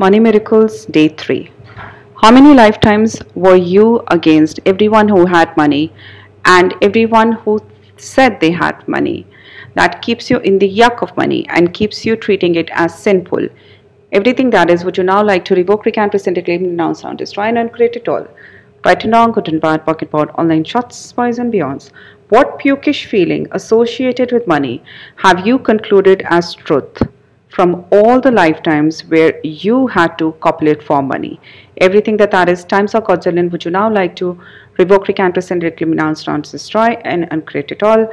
Money 0.00 0.20
Miracles 0.20 0.86
Day 0.86 1.08
3. 1.08 1.50
How 2.22 2.30
many 2.30 2.54
lifetimes 2.54 3.20
were 3.34 3.56
you 3.56 4.04
against 4.12 4.60
everyone 4.64 5.08
who 5.08 5.26
had 5.26 5.56
money 5.56 5.92
and 6.44 6.72
everyone 6.80 7.32
who 7.32 7.58
said 7.96 8.38
they 8.38 8.52
had 8.52 8.86
money? 8.86 9.26
That 9.74 10.00
keeps 10.00 10.30
you 10.30 10.38
in 10.38 10.60
the 10.60 10.72
yuck 10.72 11.02
of 11.02 11.16
money 11.16 11.48
and 11.48 11.74
keeps 11.74 12.06
you 12.06 12.14
treating 12.14 12.54
it 12.54 12.70
as 12.74 12.96
sinful. 12.96 13.48
Everything 14.12 14.50
that 14.50 14.70
is, 14.70 14.84
would 14.84 14.96
you 14.96 15.02
now 15.02 15.20
like 15.20 15.44
to 15.46 15.56
revoke, 15.56 15.84
recant, 15.84 16.12
rescind, 16.12 16.36
reclaim, 16.36 16.62
renounce, 16.62 17.00
sound, 17.00 17.18
destroy, 17.18 17.46
and 17.46 17.58
uncreate 17.58 17.96
it 17.96 18.06
all? 18.06 18.24
Right 18.84 19.02
and 19.02 19.12
wrong, 19.12 19.32
good 19.32 19.48
and 19.48 19.60
bad, 19.60 19.84
pocket 19.84 20.12
pot, 20.12 20.30
all 20.36 20.44
nine 20.44 20.62
shorts, 20.62 20.96
spies, 20.96 21.40
and 21.40 21.52
beyonds. 21.52 21.90
What 22.28 22.60
pukish 22.60 23.06
feeling 23.06 23.48
associated 23.50 24.30
with 24.30 24.46
money 24.46 24.80
have 25.16 25.44
you 25.44 25.58
concluded 25.58 26.22
as 26.26 26.54
truth? 26.54 27.02
From 27.58 27.86
all 27.90 28.20
the 28.20 28.30
lifetimes 28.30 29.00
where 29.12 29.40
you 29.42 29.88
had 29.88 30.16
to 30.18 30.30
copulate 30.38 30.80
for 30.80 31.02
money. 31.02 31.40
Everything 31.78 32.16
that 32.18 32.30
that 32.30 32.48
is 32.48 32.62
times 32.64 32.94
of 32.94 33.02
Godzillion, 33.02 33.50
would 33.50 33.64
you 33.64 33.72
now 33.72 33.90
like 33.92 34.14
to 34.20 34.40
revoke, 34.78 35.08
recant, 35.08 35.34
rescind, 35.34 35.64
reclaim, 35.64 35.90
renounce, 35.90 36.22
destroy, 36.52 36.90
and 37.04 37.26
uncreate 37.32 37.72
it 37.72 37.82
all? 37.82 38.06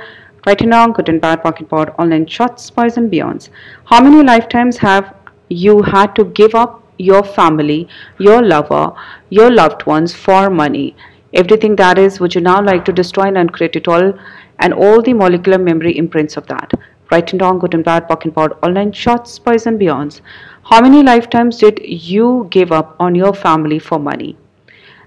Right 0.48 0.59
and 0.62 0.71
wrong, 0.71 0.94
good 0.94 1.09
and 1.09 1.21
bad, 1.21 1.44
pocket 1.44 1.70
pod, 1.70 1.94
all 1.99 2.08
nine 2.08 2.26
shorts, 2.26 2.63
spies, 2.63 2.98
and 2.98 3.12
beyonds. 3.12 3.49
How 3.84 4.02
many 4.02 4.23
lifetimes 4.23 4.77
have 4.77 5.13
you 5.49 5.84
had 5.84 6.16
to 6.16 6.26
give 6.26 6.55
up 6.55 6.82
your 6.98 7.21
family, 7.23 7.88
your 8.18 8.41
lover, 8.41 8.93
your 9.30 9.52
loved 9.52 9.85
ones 9.85 10.12
for 10.12 10.49
money? 10.49 10.96
Everything 11.35 11.76
that 11.76 11.99
is, 11.99 12.20
would 12.20 12.34
you 12.34 12.41
now 12.41 12.63
like 12.63 12.84
to 12.85 12.91
destroy 12.91 13.26
and 13.26 13.38
uncreate 13.38 13.76
it 13.76 13.88
all, 13.88 14.12
and 14.57 14.73
all 14.73 15.04
the 15.04 15.13
molecular 15.13 15.59
memory 15.59 15.96
imprints 15.96 16.35
of 16.35 16.48
that? 16.48 16.73
Right 17.12 17.32
and 17.32 17.41
wrong, 17.41 17.59
good 17.59 17.73
and 17.73 17.84
bad, 17.84 18.08
pocket 18.08 18.34
pod, 18.34 18.58
all 18.64 18.72
nine 18.72 18.91
shorts, 18.91 19.32
spies 19.34 19.68
and 19.68 19.80
beyonds. 19.80 20.22
How 20.63 20.82
many 20.82 21.04
lifetimes 21.04 21.58
did 21.58 21.80
you 21.84 22.48
give 22.50 22.72
up 22.72 22.96
on 23.00 23.13
your 23.13 23.34
family 23.34 23.77
for 23.77 24.00
money? 24.00 24.36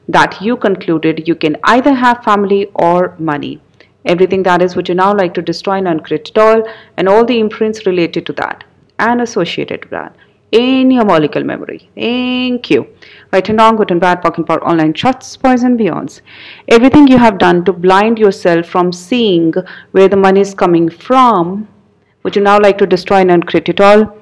That 0.06 0.40
you 0.40 0.56
concluded 0.56 1.26
you 1.26 1.34
can 1.34 1.56
either 1.64 1.92
have 1.92 2.22
family 2.22 2.66
or 2.74 3.16
money. 3.18 3.60
Everything 4.04 4.44
that 4.44 4.62
is 4.62 4.76
would 4.76 4.88
you 4.88 4.94
now 4.94 5.12
like 5.14 5.34
to 5.34 5.42
destroy 5.42 5.78
and 5.78 5.88
uncreate 5.88 6.28
it 6.28 6.38
all 6.38 6.62
and 6.96 7.08
all 7.08 7.24
the 7.24 7.40
imprints 7.40 7.84
related 7.84 8.26
to 8.26 8.32
that 8.34 8.64
and 8.98 9.20
associated 9.20 9.84
with 9.84 9.90
that 9.90 10.14
in 10.52 10.90
your 10.90 11.04
molecule 11.04 11.44
memory. 11.44 11.90
Thank 11.94 12.70
you. 12.70 12.86
Right 13.32 13.48
and 13.48 13.58
wrong, 13.58 13.76
good 13.76 13.90
and 13.90 14.00
bad, 14.00 14.22
pocket 14.22 14.46
pod, 14.46 14.60
all 14.62 14.76
nine 14.76 14.94
shorts, 14.94 15.36
and 15.44 15.78
beyonds. 15.78 16.20
Everything 16.68 17.08
you 17.08 17.18
have 17.18 17.38
done 17.38 17.64
to 17.64 17.72
blind 17.72 18.18
yourself 18.18 18.66
from 18.66 18.92
seeing 18.92 19.52
where 19.90 20.08
the 20.08 20.16
money 20.16 20.40
is 20.40 20.54
coming 20.54 20.88
from 20.88 21.68
would 22.22 22.36
you 22.36 22.42
now 22.42 22.58
like 22.58 22.78
to 22.78 22.86
destroy 22.86 23.18
and 23.18 23.30
uncreate 23.30 23.68
it 23.68 23.80
all? 23.80 24.16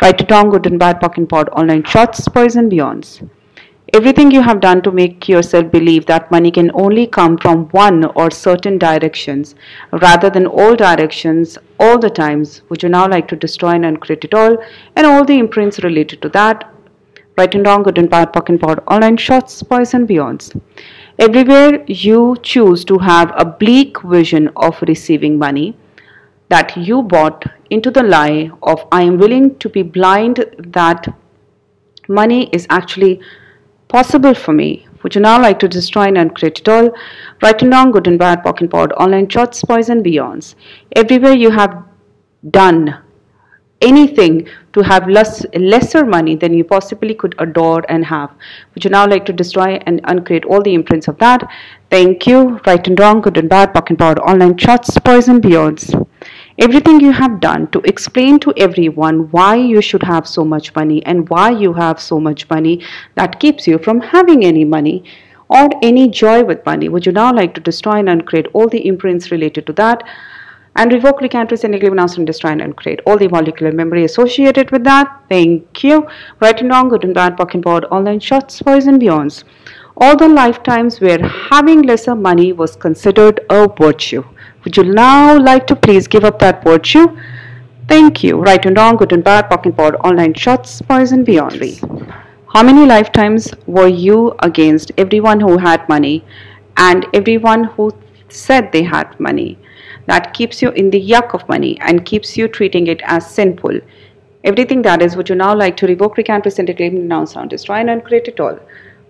Right 0.00 0.16
to 0.18 0.26
wrong, 0.30 0.50
good 0.50 0.66
and 0.66 0.78
bad, 0.78 1.00
pocket 1.00 1.28
pod, 1.28 1.48
all 1.50 1.64
nine 1.64 1.84
shorts, 1.84 2.24
spoils 2.24 2.56
and 2.56 2.70
beyonds. 2.72 3.28
Everything 3.94 4.30
you 4.30 4.40
have 4.40 4.60
done 4.60 4.80
to 4.82 4.90
make 4.90 5.28
yourself 5.28 5.70
believe 5.70 6.06
that 6.06 6.30
money 6.30 6.50
can 6.50 6.70
only 6.72 7.06
come 7.06 7.36
from 7.36 7.66
one 7.72 8.04
or 8.16 8.30
certain 8.30 8.78
directions 8.78 9.54
rather 10.00 10.30
than 10.30 10.46
all 10.46 10.74
directions 10.74 11.58
all 11.78 11.98
the 11.98 12.08
times, 12.08 12.62
would 12.70 12.82
you 12.82 12.88
now 12.88 13.06
like 13.06 13.28
to 13.28 13.36
destroy 13.36 13.72
and 13.72 13.84
uncreate 13.84 14.24
it 14.24 14.32
all 14.32 14.56
and 14.96 15.06
all 15.06 15.26
the 15.26 15.38
imprints 15.38 15.84
related 15.84 16.22
to 16.22 16.30
that? 16.30 16.72
Right 17.36 17.54
and 17.54 17.66
wrong, 17.66 17.82
good 17.82 17.98
and 17.98 18.08
bad, 18.08 18.32
pocket 18.32 18.62
pod, 18.62 18.82
all 18.88 19.00
nine 19.00 19.18
shorts, 19.18 19.52
spoils 19.52 19.92
and 19.92 20.08
beyonds. 20.08 20.58
Everywhere 21.18 21.84
you 21.86 22.36
choose 22.42 22.86
to 22.86 22.96
have 22.98 23.32
a 23.36 23.44
bleak 23.44 24.00
vision 24.00 24.48
of 24.56 24.80
receiving 24.82 25.38
money, 25.38 25.76
that 26.52 26.76
you 26.76 27.02
bought 27.02 27.44
into 27.70 27.90
the 27.90 28.02
lie 28.02 28.50
of 28.62 28.86
I 28.92 29.02
am 29.02 29.18
willing 29.18 29.58
to 29.58 29.68
be 29.68 29.82
blind 29.82 30.44
that 30.78 31.06
money 32.08 32.48
is 32.52 32.66
actually 32.70 33.20
possible 33.88 34.34
for 34.34 34.52
me. 34.52 34.86
Would 35.02 35.14
you 35.14 35.20
now 35.20 35.40
like 35.40 35.58
to 35.60 35.68
destroy 35.68 36.02
and 36.08 36.18
uncreate 36.18 36.60
it 36.60 36.68
all? 36.68 36.90
Right 37.42 37.62
and 37.62 37.72
wrong, 37.72 37.90
good 37.90 38.06
and 38.06 38.18
bad, 38.18 38.42
pocket 38.42 38.70
pod, 38.70 38.92
all 38.92 39.08
nine 39.08 39.28
shorts, 39.28 39.62
boys 39.62 39.88
and 39.88 40.04
beyonds. 40.04 40.54
Everywhere 40.94 41.32
you 41.32 41.50
have 41.50 41.82
done 42.50 42.98
anything 43.80 44.46
to 44.74 44.82
have 44.82 45.08
less, 45.08 45.44
lesser 45.54 46.04
money 46.04 46.36
than 46.36 46.54
you 46.54 46.64
possibly 46.64 47.14
could 47.14 47.34
adore 47.38 47.82
and 47.88 48.04
have. 48.04 48.30
Would 48.74 48.84
you 48.84 48.90
now 48.90 49.06
like 49.08 49.26
to 49.26 49.32
destroy 49.32 49.80
and 49.86 50.00
uncreate 50.04 50.44
all 50.44 50.62
the 50.62 50.74
imprints 50.74 51.08
of 51.08 51.18
that? 51.18 51.50
Thank 51.90 52.26
you. 52.26 52.60
Right 52.66 52.86
and 52.86 52.98
wrong, 52.98 53.20
good 53.20 53.36
and 53.38 53.48
bad, 53.48 53.74
pocket 53.74 53.98
pod, 53.98 54.18
all 54.18 54.36
nine 54.36 54.56
shorts, 54.56 54.98
boys 54.98 55.28
and 55.28 55.42
beyonds. 55.42 56.01
Everything 56.58 57.00
you 57.00 57.12
have 57.12 57.40
done 57.40 57.66
to 57.68 57.80
explain 57.80 58.38
to 58.40 58.52
everyone 58.56 59.30
why 59.30 59.54
you 59.56 59.80
should 59.80 60.02
have 60.02 60.28
so 60.28 60.44
much 60.44 60.74
money 60.74 61.04
and 61.06 61.28
why 61.30 61.50
you 61.50 61.72
have 61.72 61.98
so 61.98 62.20
much 62.20 62.48
money 62.50 62.84
that 63.14 63.40
keeps 63.40 63.66
you 63.66 63.78
from 63.78 64.00
having 64.00 64.44
any 64.44 64.64
money 64.64 65.02
or 65.48 65.70
any 65.82 66.08
joy 66.10 66.44
with 66.44 66.64
money. 66.66 66.90
Would 66.90 67.06
you 67.06 67.12
now 67.12 67.32
like 67.32 67.54
to 67.54 67.60
destroy 67.60 67.98
and 68.00 68.08
uncreate 68.08 68.48
all 68.52 68.68
the 68.68 68.86
imprints 68.86 69.30
related 69.30 69.66
to 69.66 69.72
that? 69.74 70.02
and 70.74 70.90
revoke, 70.92 71.20
recant, 71.20 71.50
reclaim, 71.50 71.92
announce, 71.92 72.16
and 72.16 72.26
destroy 72.26 72.50
and 72.50 72.62
uncreate 72.62 73.00
all 73.06 73.18
the 73.18 73.28
molecular 73.28 73.72
memory 73.72 74.04
associated 74.04 74.70
with 74.70 74.84
that. 74.84 75.20
Thank 75.28 75.84
you. 75.84 76.08
Right 76.40 76.58
and 76.58 76.70
wrong, 76.70 76.88
good 76.88 77.04
and 77.04 77.14
bad, 77.14 77.36
pocket 77.36 77.60
board, 77.60 77.84
all 77.90 78.02
nine 78.02 78.20
shorts, 78.20 78.62
boys 78.62 78.86
and 78.86 79.00
beyonds. 79.00 79.44
All 79.98 80.16
the 80.16 80.28
lifetimes 80.28 81.00
where 81.00 81.22
having 81.28 81.82
lesser 81.82 82.14
money 82.14 82.52
was 82.54 82.74
considered 82.74 83.40
a 83.50 83.68
virtue. 83.68 84.24
Would 84.64 84.76
you 84.76 84.84
now 84.84 85.36
like 85.38 85.66
to 85.66 85.74
please 85.74 86.06
give 86.06 86.24
up 86.24 86.38
that 86.38 86.62
virtue? 86.62 87.18
Thank 87.88 88.22
you. 88.22 88.36
Right 88.40 88.64
and 88.64 88.76
wrong, 88.76 88.96
good 88.96 89.12
and 89.12 89.24
bad, 89.24 89.48
pocket 89.48 89.74
board, 89.74 89.96
all 90.00 90.12
nine 90.12 90.34
shorts, 90.34 90.80
boys 90.80 91.10
and 91.10 91.26
beyond. 91.26 91.60
How 92.52 92.62
many 92.62 92.86
lifetimes 92.86 93.52
were 93.66 93.88
you 93.88 94.36
against 94.38 94.92
everyone 94.98 95.40
who 95.40 95.58
had 95.58 95.88
money 95.88 96.24
and 96.76 97.06
everyone 97.12 97.64
who 97.64 97.90
said 98.28 98.70
they 98.70 98.84
had 98.84 99.18
money? 99.18 99.58
That 100.06 100.32
keeps 100.32 100.62
you 100.62 100.70
in 100.70 100.90
the 100.90 101.08
yuck 101.10 101.34
of 101.34 101.48
money 101.48 101.76
and 101.80 102.04
keeps 102.04 102.36
you 102.36 102.46
treating 102.46 102.86
it 102.86 103.00
as 103.04 103.28
sinful. 103.28 103.80
Everything 104.44 104.82
that 104.82 105.02
is, 105.02 105.16
would 105.16 105.28
you 105.28 105.34
now 105.34 105.54
like 105.54 105.76
to 105.78 105.86
revoke, 105.86 106.16
recant, 106.16 106.44
rescind, 106.44 106.68
reclaim, 106.68 106.94
renounce, 106.94 107.32
sound, 107.32 107.50
destroy, 107.50 107.76
and 107.76 107.90
uncreate 107.90 108.28
it 108.28 108.38
all? 108.38 108.58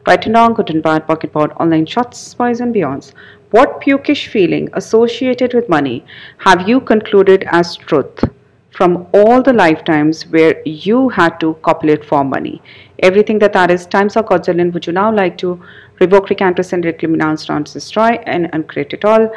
Right 0.06 0.24
and 0.24 0.34
wrong, 0.34 0.54
good 0.54 0.70
and 0.70 0.82
bad, 0.82 1.06
pocket 1.06 1.32
board, 1.32 1.52
all 1.56 1.66
nine 1.66 1.86
shorts, 1.86 2.18
spies 2.18 2.60
and 2.60 2.74
beyonds. 2.74 3.12
What 3.52 3.82
pukish 3.82 4.28
feeling 4.28 4.70
associated 4.72 5.52
with 5.52 5.68
money 5.68 6.06
have 6.38 6.66
you 6.66 6.80
concluded 6.80 7.44
as 7.50 7.76
truth 7.76 8.24
from 8.70 9.06
all 9.12 9.42
the 9.42 9.52
lifetimes 9.52 10.22
where 10.28 10.62
you 10.64 11.10
had 11.10 11.38
to 11.40 11.52
copulate 11.60 12.02
for 12.02 12.24
money? 12.24 12.62
Everything 13.00 13.38
that 13.40 13.52
that 13.52 13.70
is 13.70 13.84
times 13.84 14.16
of 14.16 14.24
Godzillion, 14.24 14.72
would 14.72 14.86
you 14.86 14.94
now 14.94 15.14
like 15.14 15.36
to 15.38 15.62
revoke, 16.00 16.30
recant, 16.30 16.56
rescind, 16.56 16.86
reclaim, 16.86 17.12
renounce, 17.12 17.46
renounce, 17.50 17.74
destroy, 17.74 18.12
and 18.24 18.48
uncreate 18.54 18.94
it 18.94 19.04
all? 19.04 19.30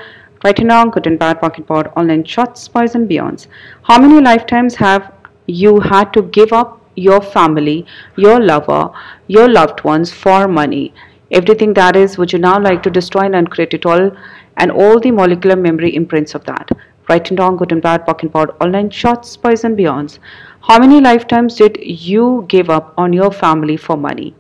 Right 0.46 0.60
and 0.60 0.70
wrong, 0.70 0.92
good 0.92 1.08
and 1.08 1.20
bad, 1.20 1.42
pocket 1.42 1.68
pod, 1.68 1.92
all 1.98 2.06
nine 2.06 2.24
shorts, 2.24 2.62
spies 2.62 2.96
and 2.96 3.10
beyonds. 3.10 3.48
How 3.84 4.00
many 4.00 4.22
lifetimes 4.22 4.76
have 4.76 5.12
you 5.48 5.82
had 5.82 6.14
to 6.14 6.22
give 6.22 6.54
up 6.54 6.80
your 6.96 7.20
family, 7.22 7.86
your 8.16 8.40
lover, 8.40 8.92
your 9.28 9.50
loved 9.50 9.84
ones 9.84 10.14
for 10.14 10.48
money? 10.48 10.94
Everything 11.32 11.74
that 11.74 11.96
is 11.96 12.18
would 12.18 12.32
you 12.32 12.40
now 12.40 12.60
like 12.60 12.84
to 12.84 12.90
destroy 12.90 13.22
and 13.22 13.36
uncreate 13.36 13.74
it 13.74 13.86
all? 13.86 14.12
And 14.58 14.72
all 14.72 15.00
the 15.00 15.12
molecular 15.12 15.56
memory 15.56 15.96
imprints 15.96 16.36
of 16.36 16.44
that. 16.46 16.70
Right 17.10 17.30
and 17.30 17.40
wrong 17.40 17.58
good 17.58 17.72
and 17.72 17.82
bad 17.82 18.06
pocket 18.06 18.32
pod 18.32 18.56
all 18.62 18.70
nine 18.70 18.90
shorts 18.90 19.30
spies 19.32 19.64
and 19.64 19.78
beyonds. 19.78 20.20
How 20.62 20.80
many 20.80 21.02
lifetimes 21.02 21.56
did 21.56 21.78
you 21.82 22.46
give 22.48 22.70
up 22.70 22.94
on 22.98 23.14
your 23.14 23.32
family 23.32 23.78
for 23.78 23.98
money? 23.98 24.36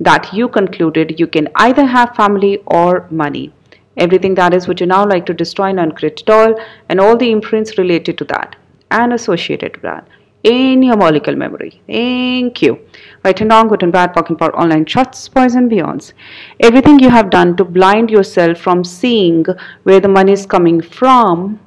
That 0.00 0.32
you 0.32 0.48
concluded 0.48 1.18
you 1.20 1.26
can 1.26 1.48
either 1.56 1.84
have 1.84 2.16
family 2.16 2.62
or 2.66 3.06
money. 3.10 3.52
Everything 3.96 4.34
that 4.36 4.54
is 4.54 4.66
would 4.68 4.80
you 4.80 4.86
now 4.86 5.06
like 5.06 5.26
to 5.26 5.34
destroy 5.34 5.66
and 5.66 5.80
uncreate 5.80 6.22
it 6.22 6.30
all? 6.30 6.54
And 6.88 7.00
all 7.00 7.16
the 7.16 7.30
imprints 7.30 7.78
related 7.78 8.18
to 8.18 8.24
that 8.26 8.56
and 8.90 9.12
associated 9.12 9.76
with 9.76 9.82
that. 9.82 10.08
In 10.44 10.82
your 10.82 10.96
molecular 10.96 11.38
memory. 11.38 11.80
Thank 11.86 12.62
you. 12.62 12.80
And 13.24 13.50
wrong, 13.50 13.68
good 13.68 13.84
and 13.84 13.92
bad, 13.92 14.14
pocket 14.14 14.36
power, 14.36 14.54
all 14.56 14.66
nine 14.66 14.84
shorts, 14.84 15.30
and 15.36 15.70
beyonds. 15.70 16.12
Everything 16.58 16.98
you 16.98 17.08
have 17.08 17.30
done 17.30 17.56
to 17.56 17.64
blind 17.64 18.10
yourself 18.10 18.58
from 18.58 18.82
seeing 18.82 19.44
where 19.84 20.00
the 20.00 20.08
money 20.08 20.32
is 20.32 20.44
coming 20.44 20.80
from, 20.80 21.60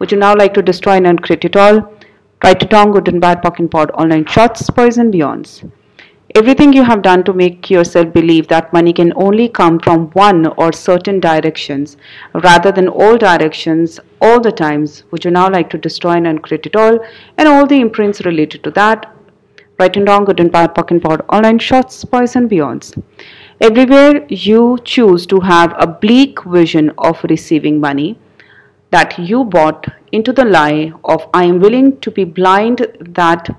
would 0.00 0.10
you 0.10 0.18
now 0.18 0.34
like 0.34 0.52
to 0.54 0.62
destroy 0.62 0.94
and 0.94 1.06
uncreate 1.06 1.44
it 1.44 1.56
all? 1.56 1.92
Right 2.42 2.60
and 2.60 2.72
wrong, 2.72 2.90
good 2.90 3.06
and 3.08 3.20
bad, 3.20 3.40
pocket 3.40 3.70
pod, 3.70 3.90
all 3.92 4.06
nine 4.06 4.26
shorts, 4.26 4.68
and 4.68 5.14
beyonds. 5.14 5.70
Everything 6.34 6.72
you 6.72 6.82
have 6.82 7.02
done 7.02 7.22
to 7.24 7.32
make 7.32 7.70
yourself 7.70 8.12
believe 8.12 8.48
that 8.48 8.72
money 8.72 8.92
can 8.92 9.12
only 9.16 9.48
come 9.48 9.78
from 9.78 10.10
one 10.10 10.46
or 10.58 10.72
certain 10.72 11.20
directions 11.20 11.96
rather 12.34 12.72
than 12.72 12.88
all 12.88 13.16
directions 13.16 14.00
all 14.20 14.40
the 14.40 14.52
times, 14.52 15.04
would 15.10 15.24
you 15.24 15.30
now 15.30 15.48
like 15.48 15.70
to 15.70 15.78
destroy 15.78 16.14
and 16.14 16.26
uncreate 16.26 16.66
it 16.66 16.76
all 16.76 16.98
and 17.38 17.48
all 17.48 17.66
the 17.66 17.80
imprints 17.80 18.22
related 18.26 18.64
to 18.64 18.70
that? 18.72 19.15
Right 19.78 19.94
and 19.94 20.08
wrong, 20.08 20.24
good 20.24 20.40
and 20.40 20.50
bad, 20.50 20.74
pocket 20.74 21.02
pod, 21.02 21.22
all 21.28 21.42
nine 21.42 21.58
shorts, 21.58 22.02
boys 22.04 22.34
and 22.34 22.48
beyonds. 22.50 23.02
Everywhere 23.60 24.24
you 24.28 24.78
choose 24.84 25.26
to 25.26 25.40
have 25.40 25.74
a 25.78 25.86
bleak 25.86 26.42
vision 26.44 26.92
of 26.96 27.22
receiving 27.28 27.78
money 27.78 28.18
that 28.90 29.18
you 29.18 29.44
bought 29.44 29.86
into 30.12 30.32
the 30.32 30.44
lie 30.44 30.92
of 31.04 31.28
I 31.34 31.44
am 31.44 31.60
willing 31.60 32.00
to 32.00 32.10
be 32.10 32.24
blind 32.24 32.86
that 33.00 33.50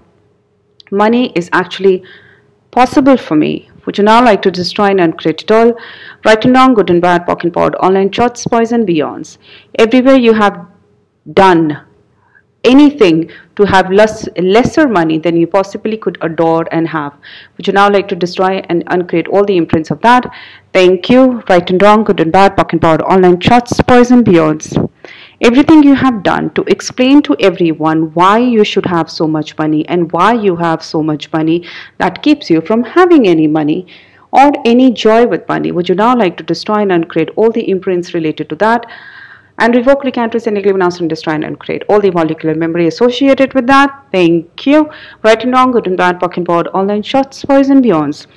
money 0.89 1.31
is 1.35 1.49
actually 1.53 2.03
possible 2.71 3.17
for 3.17 3.35
me? 3.35 3.69
Would 3.85 3.97
you 3.97 4.03
now 4.03 4.23
like 4.23 4.41
to 4.41 4.51
destroy 4.51 4.87
and 4.87 4.99
uncreate 4.99 5.43
it 5.43 5.51
all? 5.51 5.73
Right 6.25 6.43
and 6.43 6.55
wrong, 6.55 6.73
good 6.73 6.89
and 6.89 7.01
bad, 7.01 7.25
POC 7.25 7.43
and 7.43 7.53
POD, 7.53 7.75
all 7.75 7.91
nine 7.91 8.11
shorts, 8.11 8.45
poison, 8.45 8.85
beyonds. 8.85 9.37
Everywhere 9.75 10.17
you 10.17 10.33
have 10.33 10.65
done 11.33 11.86
anything 12.67 13.29
to 13.55 13.65
have 13.65 13.91
less 13.91 14.27
lesser 14.37 14.87
money 14.87 15.17
than 15.17 15.35
you 15.35 15.47
possibly 15.47 15.97
could 15.97 16.17
adore 16.21 16.65
and 16.71 16.87
have. 16.87 17.13
Would 17.55 17.67
you 17.67 17.73
now 17.73 17.89
like 17.89 18.07
to 18.09 18.15
destroy 18.15 18.61
and 18.69 18.83
uncreate 18.87 19.27
all 19.29 19.45
the 19.45 19.57
imprints 19.57 19.89
of 19.89 20.01
that? 20.01 20.29
Thank 20.73 21.09
you. 21.09 21.41
Right 21.49 21.69
and 21.69 21.81
wrong, 21.81 22.03
good 22.03 22.19
and 22.19 22.31
bad, 22.31 22.55
POC 22.55 22.73
and 22.73 22.81
POD, 22.81 23.01
all 23.01 23.19
nine 23.19 23.39
shorts, 23.39 23.81
poison, 23.81 24.23
beyonds. 24.23 24.75
Everything 25.41 25.83
you 25.83 25.95
have 25.95 26.23
done 26.23 26.49
to 26.55 26.63
explain 26.63 27.21
to 27.23 27.35
everyone 27.39 28.13
why 28.13 28.37
you 28.39 28.63
should 28.63 28.85
have 28.85 29.09
so 29.09 29.27
much 29.27 29.57
money 29.57 29.87
and 29.87 30.11
why 30.11 30.33
you 30.33 30.55
have 30.55 30.83
so 30.83 31.01
much 31.01 31.31
money 31.31 31.65
that 31.99 32.21
keeps 32.21 32.49
you 32.49 32.61
from 32.61 32.83
having 32.83 33.27
any 33.27 33.47
money 33.47 33.87
or 34.31 34.51
any 34.65 34.91
joy 34.91 35.25
with 35.25 35.47
money. 35.47 35.71
Would 35.71 35.89
you 35.89 35.95
now 35.95 36.15
like 36.15 36.37
to 36.37 36.43
destroy 36.43 36.81
and 36.81 36.91
uncreate 36.91 37.29
all 37.35 37.51
the 37.51 37.69
imprints 37.69 38.13
related 38.13 38.49
to 38.49 38.55
that? 38.55 38.85
And 39.59 39.75
revoke, 39.75 40.03
recant, 40.03 40.35
rescind, 40.35 40.57
announce, 40.57 40.99
and 40.99 41.09
destroy 41.09 41.33
and 41.33 41.43
uncreate 41.43 41.83
all 41.89 41.99
the 41.99 42.11
molecular 42.11 42.53
memory 42.53 42.87
associated 42.87 43.55
with 43.55 43.65
that. 43.67 44.05
Thank 44.11 44.67
you. 44.67 44.91
Right 45.23 45.43
and 45.43 45.51
wrong, 45.51 45.71
good 45.71 45.87
and 45.87 45.97
bad, 45.97 46.19
POC 46.19 46.45
board, 46.45 46.67
all 46.67 46.85
nine 46.85 47.01
shorts, 47.01 47.43
poison, 47.43 47.81
beyonds. 47.81 48.27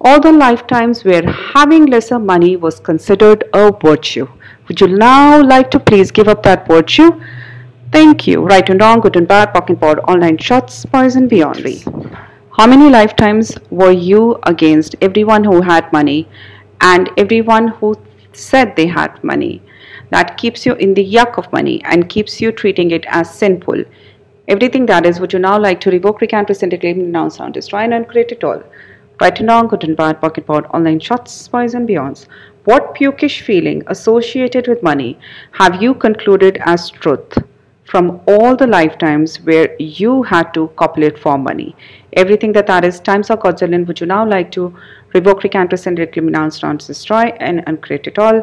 All 0.00 0.20
the 0.20 0.30
lifetimes 0.30 1.04
where 1.04 1.28
having 1.28 1.86
lesser 1.86 2.20
money 2.20 2.56
was 2.56 2.78
considered 2.78 3.42
a 3.52 3.72
virtue. 3.72 4.28
Would 4.68 4.80
you 4.80 4.86
now 4.86 5.42
like 5.42 5.72
to 5.72 5.80
please 5.80 6.12
give 6.12 6.28
up 6.28 6.44
that 6.44 6.68
virtue? 6.68 7.20
Thank 7.90 8.28
you. 8.28 8.42
Right 8.42 8.68
and 8.70 8.80
wrong, 8.80 9.00
good 9.00 9.16
and 9.16 9.26
bad, 9.26 9.52
POC 9.52 9.80
board, 9.80 9.98
all 10.04 10.16
nine 10.16 10.38
shorts, 10.38 10.86
poison, 10.86 11.26
beyondly. 11.26 11.78
How 12.56 12.66
many 12.66 12.88
lifetimes 12.88 13.56
were 13.70 13.90
you 13.90 14.38
against 14.44 14.94
everyone 15.00 15.42
who 15.42 15.62
had 15.62 15.92
money 15.92 16.28
and 16.80 17.10
everyone 17.16 17.68
who 17.68 17.96
said 18.32 18.76
they 18.76 18.86
had 18.86 19.22
money? 19.24 19.62
That 20.10 20.36
keeps 20.38 20.64
you 20.64 20.74
in 20.74 20.94
the 20.94 21.04
yuck 21.04 21.36
of 21.38 21.52
money 21.52 21.82
and 21.84 22.08
keeps 22.08 22.40
you 22.40 22.52
treating 22.52 22.90
it 22.90 23.04
as 23.08 23.32
sinful. 23.32 23.84
Everything 24.48 24.86
that 24.86 25.04
is 25.04 25.20
would 25.20 25.34
you 25.34 25.38
now 25.38 25.58
like 25.58 25.80
to 25.82 25.90
revoke, 25.90 26.22
recant, 26.22 26.48
rescind, 26.48 26.72
reclaim, 26.72 27.00
renounce, 27.00 27.36
sound, 27.36 27.54
destroy, 27.54 27.80
and 27.80 27.92
uncreate 27.92 28.32
it 28.32 28.42
all. 28.42 28.62
Right 29.20 29.38
and 29.38 29.48
wrong, 29.48 29.66
good 29.68 29.84
and 29.84 29.96
bad, 29.96 30.20
pocket 30.20 30.46
POD, 30.46 30.66
all 30.70 30.80
nine 30.80 31.00
shorts, 31.00 31.32
spies 31.32 31.74
and 31.74 31.88
beyonds. 31.88 32.26
What 32.64 32.94
pukish 32.94 33.42
feeling 33.42 33.82
associated 33.88 34.68
with 34.68 34.82
money 34.82 35.18
have 35.52 35.82
you 35.82 35.92
concluded 35.92 36.58
as 36.62 36.88
truth 36.90 37.36
from 37.84 38.20
all 38.26 38.54
the 38.54 38.66
lifetimes 38.66 39.40
where 39.40 39.74
you 39.78 40.22
had 40.22 40.54
to 40.54 40.68
copulate 40.76 41.18
for 41.18 41.36
money? 41.36 41.74
Everything 42.14 42.52
that 42.52 42.66
that 42.68 42.84
is 42.84 43.00
times 43.00 43.30
or 43.30 43.36
quadrillion, 43.36 43.84
would 43.86 44.00
you 44.00 44.06
now 44.06 44.26
like 44.26 44.50
to 44.52 44.74
revoke, 45.14 45.42
recant, 45.42 45.72
rescind, 45.72 45.98
reclaim, 45.98 46.32
sound, 46.50 46.78
destroy, 46.86 47.24
and 47.40 47.62
uncreate 47.66 48.06
it 48.06 48.18
all? 48.18 48.42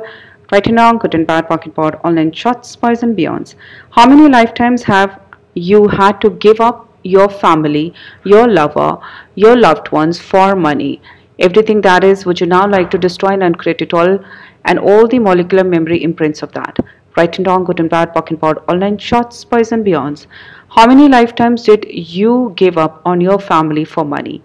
Wrong, 0.51 0.99
good 0.99 1.15
and 1.15 1.25
bad, 1.25 1.47
POC 1.47 1.65
and 1.65 1.75
POD, 1.75 1.99
all 2.03 2.11
nine 2.11 2.31
shorts, 2.31 2.69
spies 2.69 3.01
and 3.01 3.17
beyonds. 3.17 3.55
How 3.91 4.07
many 4.07 4.29
lifetimes 4.29 4.83
have 4.83 5.19
you 5.55 5.87
had 5.87 6.21
to 6.21 6.29
give 6.29 6.61
up 6.61 6.87
your 7.01 7.29
family, 7.29 7.93
your 8.23 8.47
lover, 8.47 8.99
your 9.33 9.57
loved 9.57 9.91
ones 9.91 10.19
for 10.19 10.55
money? 10.55 11.01
Everything 11.39 11.81
that 11.81 12.03
is, 12.03 12.27
would 12.27 12.39
you 12.39 12.45
now 12.45 12.67
like 12.67 12.91
to 12.91 12.97
destroy 12.99 13.29
and 13.29 13.41
uncreate 13.41 13.81
it 13.81 13.93
all 13.93 14.19
and 14.65 14.77
all 14.77 15.07
the 15.07 15.17
molecular 15.17 15.63
memory 15.63 16.03
imprints 16.03 16.43
of 16.43 16.51
that? 16.51 16.77
Right 17.17 17.35
and 17.37 17.47
wrong, 17.47 17.63
good 17.63 17.79
and 17.79 17.89
bad, 17.89 18.13
POC 18.13 18.29
and 18.29 18.39
POD, 18.39 18.57
all 18.67 18.77
nine 18.77 18.99
shorts, 18.99 19.37
spies 19.37 19.71
and 19.71 19.83
beyonds. 19.83 20.27
How 20.69 20.85
many 20.85 21.09
lifetimes 21.09 21.63
did 21.63 21.85
you 21.89 22.53
give 22.55 22.77
up 22.77 23.01
on 23.03 23.19
your 23.19 23.39
family 23.39 23.83
for 23.83 24.05
money? 24.05 24.43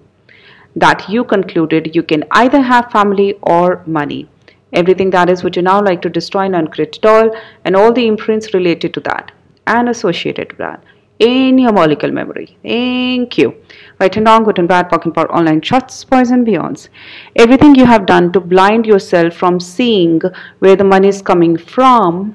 That 0.74 1.08
you 1.10 1.24
concluded 1.24 1.94
you 1.94 2.02
can 2.02 2.24
either 2.30 2.62
have 2.62 2.90
family 2.90 3.34
or 3.42 3.82
money 3.86 4.28
everything 4.72 5.10
that 5.10 5.30
is 5.30 5.42
would 5.42 5.56
you 5.56 5.62
now 5.62 5.82
like 5.82 6.02
to 6.02 6.10
destroy 6.10 6.42
and 6.42 6.54
uncreate 6.54 6.96
it 6.96 7.06
all 7.06 7.30
and 7.64 7.76
all 7.76 7.92
the 7.92 8.06
imprints 8.06 8.54
related 8.54 8.94
to 8.94 9.00
that 9.00 9.32
and 9.66 9.88
associated 9.88 10.50
with 10.50 10.58
that 10.58 10.82
in 11.18 11.58
your 11.58 11.72
molecular 11.72 12.12
memory. 12.12 12.56
Thank 12.62 13.36
you. 13.36 13.54
Right 14.00 14.16
and 14.16 14.26
wrong, 14.26 14.44
good 14.44 14.58
and 14.58 14.66
bad, 14.66 14.88
POC 14.90 15.04
and 15.04 15.14
POD, 15.14 15.26
all 15.28 15.42
nine 15.42 15.60
shorts, 15.60 16.02
poison, 16.02 16.44
beyonds. 16.46 16.88
Everything 17.36 17.74
you 17.74 17.84
have 17.84 18.06
done 18.06 18.32
to 18.32 18.40
blind 18.40 18.86
yourself 18.86 19.34
from 19.34 19.60
seeing 19.60 20.20
where 20.60 20.76
the 20.76 20.84
money 20.84 21.08
is 21.08 21.20
coming 21.20 21.58
from, 21.58 22.34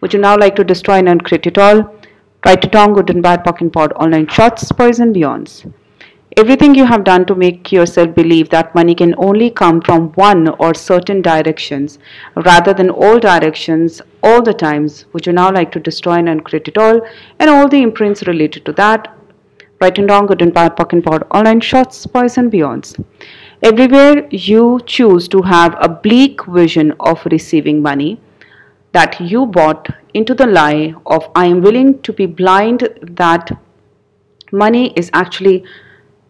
would 0.00 0.12
you 0.12 0.20
now 0.20 0.36
like 0.36 0.54
to 0.56 0.64
destroy 0.64 0.98
and 0.98 1.08
uncreate 1.08 1.46
it 1.48 1.58
all? 1.58 1.96
Right 2.46 2.64
and 2.64 2.74
wrong, 2.74 2.92
good 2.94 3.10
and 3.10 3.22
bad, 3.22 3.44
POC 3.44 3.62
and 3.62 3.72
POD, 3.72 3.92
all 3.94 4.08
nine 4.08 4.28
shorts, 4.28 4.70
poison, 4.70 5.12
beyonds 5.12 5.70
everything 6.36 6.74
you 6.74 6.84
have 6.84 7.02
done 7.02 7.24
to 7.26 7.34
make 7.34 7.72
yourself 7.72 8.14
believe 8.14 8.48
that 8.50 8.74
money 8.74 8.94
can 8.94 9.14
only 9.18 9.50
come 9.50 9.80
from 9.80 10.10
one 10.12 10.48
or 10.60 10.72
certain 10.74 11.20
directions 11.20 11.98
rather 12.46 12.72
than 12.72 12.88
all 12.90 13.18
directions 13.18 14.00
all 14.22 14.40
the 14.40 14.54
times 14.54 15.06
would 15.12 15.26
you 15.26 15.32
now 15.32 15.50
like 15.50 15.72
to 15.72 15.80
destroy 15.80 16.14
and 16.14 16.28
uncreate 16.28 16.68
it 16.68 16.78
all 16.78 17.00
and 17.40 17.50
all 17.50 17.68
the 17.68 17.82
imprints 17.82 18.22
related 18.28 18.64
to 18.64 18.72
that? 18.72 19.16
Right 19.80 19.98
and 19.98 20.08
wrong 20.08 20.26
good 20.26 20.42
and 20.42 20.54
bad 20.54 20.76
POC 20.76 20.92
and 20.92 21.04
POD 21.04 21.26
all 21.30 21.42
nine 21.42 21.60
shorts 21.60 21.96
spies 21.96 22.38
and 22.38 22.52
beyonds. 22.52 23.02
Everywhere 23.62 24.28
you 24.30 24.80
choose 24.86 25.26
to 25.28 25.42
have 25.42 25.76
a 25.80 25.88
bleak 25.88 26.44
vision 26.46 26.92
of 27.00 27.24
receiving 27.26 27.82
money 27.82 28.20
that 28.92 29.20
you 29.20 29.46
bought 29.46 29.88
into 30.14 30.34
the 30.34 30.46
lie 30.46 30.94
of 31.06 31.28
I 31.34 31.46
am 31.46 31.60
willing 31.60 32.02
to 32.02 32.12
be 32.12 32.26
blind 32.26 32.88
that 33.02 33.50
money 34.52 34.92
is 34.96 35.10
actually 35.12 35.64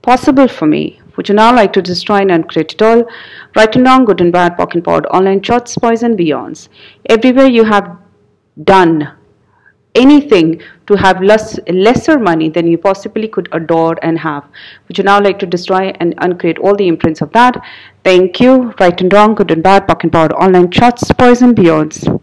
possible 0.03 0.49
for 0.49 0.67
me. 0.67 1.01
Would 1.17 1.29
you 1.29 1.35
now 1.35 1.55
like 1.55 1.73
to 1.75 1.83
destroy 1.83 2.19
and 2.19 2.31
uncreate 2.31 2.73
it 2.73 2.83
all? 2.83 3.05
Right 3.57 3.75
and 3.77 3.85
wrong, 3.85 4.05
good 4.05 4.21
and 4.21 4.33
bad, 4.33 4.57
POC 4.57 4.75
and 4.75 4.85
POD, 4.85 5.07
all 5.07 5.23
nine 5.23 5.43
shorts, 5.43 5.77
poison, 5.77 6.17
beyonds. 6.17 6.69
Everywhere 7.07 7.47
you 7.47 7.65
have 7.65 7.99
done 8.65 9.13
anything 9.95 10.63
to 10.87 10.95
have 10.95 11.21
less 11.21 11.59
lesser 11.69 12.19
money 12.19 12.49
than 12.49 12.67
you 12.67 12.79
possibly 12.79 13.29
could 13.29 13.49
adore 13.53 13.97
and 14.03 14.19
have. 14.19 14.45
Would 14.87 14.99
you 14.99 15.05
now 15.05 15.21
like 15.21 15.39
to 15.41 15.47
destroy 15.47 15.93
and 16.01 16.15
uncreate 16.19 16.59
all 16.59 16.77
the 16.77 16.89
imprints 16.89 17.21
of 17.21 17.33
that? 17.33 17.61
Thank 18.05 18.41
you. 18.41 18.73
Right 18.81 19.01
and 19.01 19.13
wrong, 19.13 19.35
good 19.35 19.51
and 19.51 19.63
bad, 19.63 19.87
POC 19.89 20.05
and 20.05 20.13
POD, 20.13 20.33
all 20.33 20.51
nine 20.51 20.71
shorts, 20.71 21.11
poison, 21.13 21.55
beyonds 21.55 22.21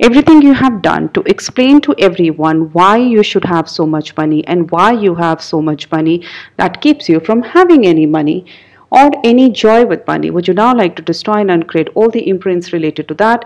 everything 0.00 0.42
you 0.42 0.52
have 0.54 0.80
done 0.82 1.08
to 1.12 1.22
explain 1.22 1.80
to 1.80 1.94
everyone 1.98 2.72
why 2.72 2.96
you 2.96 3.22
should 3.22 3.44
have 3.44 3.68
so 3.68 3.86
much 3.86 4.16
money 4.16 4.46
and 4.46 4.70
why 4.70 4.92
you 4.92 5.14
have 5.14 5.42
so 5.42 5.60
much 5.60 5.90
money 5.90 6.24
that 6.56 6.80
keeps 6.80 7.08
you 7.08 7.20
from 7.20 7.42
having 7.42 7.86
any 7.86 8.06
money 8.06 8.44
or 8.90 9.10
any 9.24 9.50
joy 9.50 9.84
with 9.84 10.06
money. 10.06 10.30
Would 10.30 10.48
you 10.48 10.54
now 10.54 10.74
like 10.74 10.96
to 10.96 11.02
destroy 11.02 11.40
and 11.40 11.50
uncreate 11.50 11.88
all 11.94 12.08
the 12.08 12.28
imprints 12.28 12.72
related 12.72 13.08
to 13.08 13.14
that? 13.14 13.44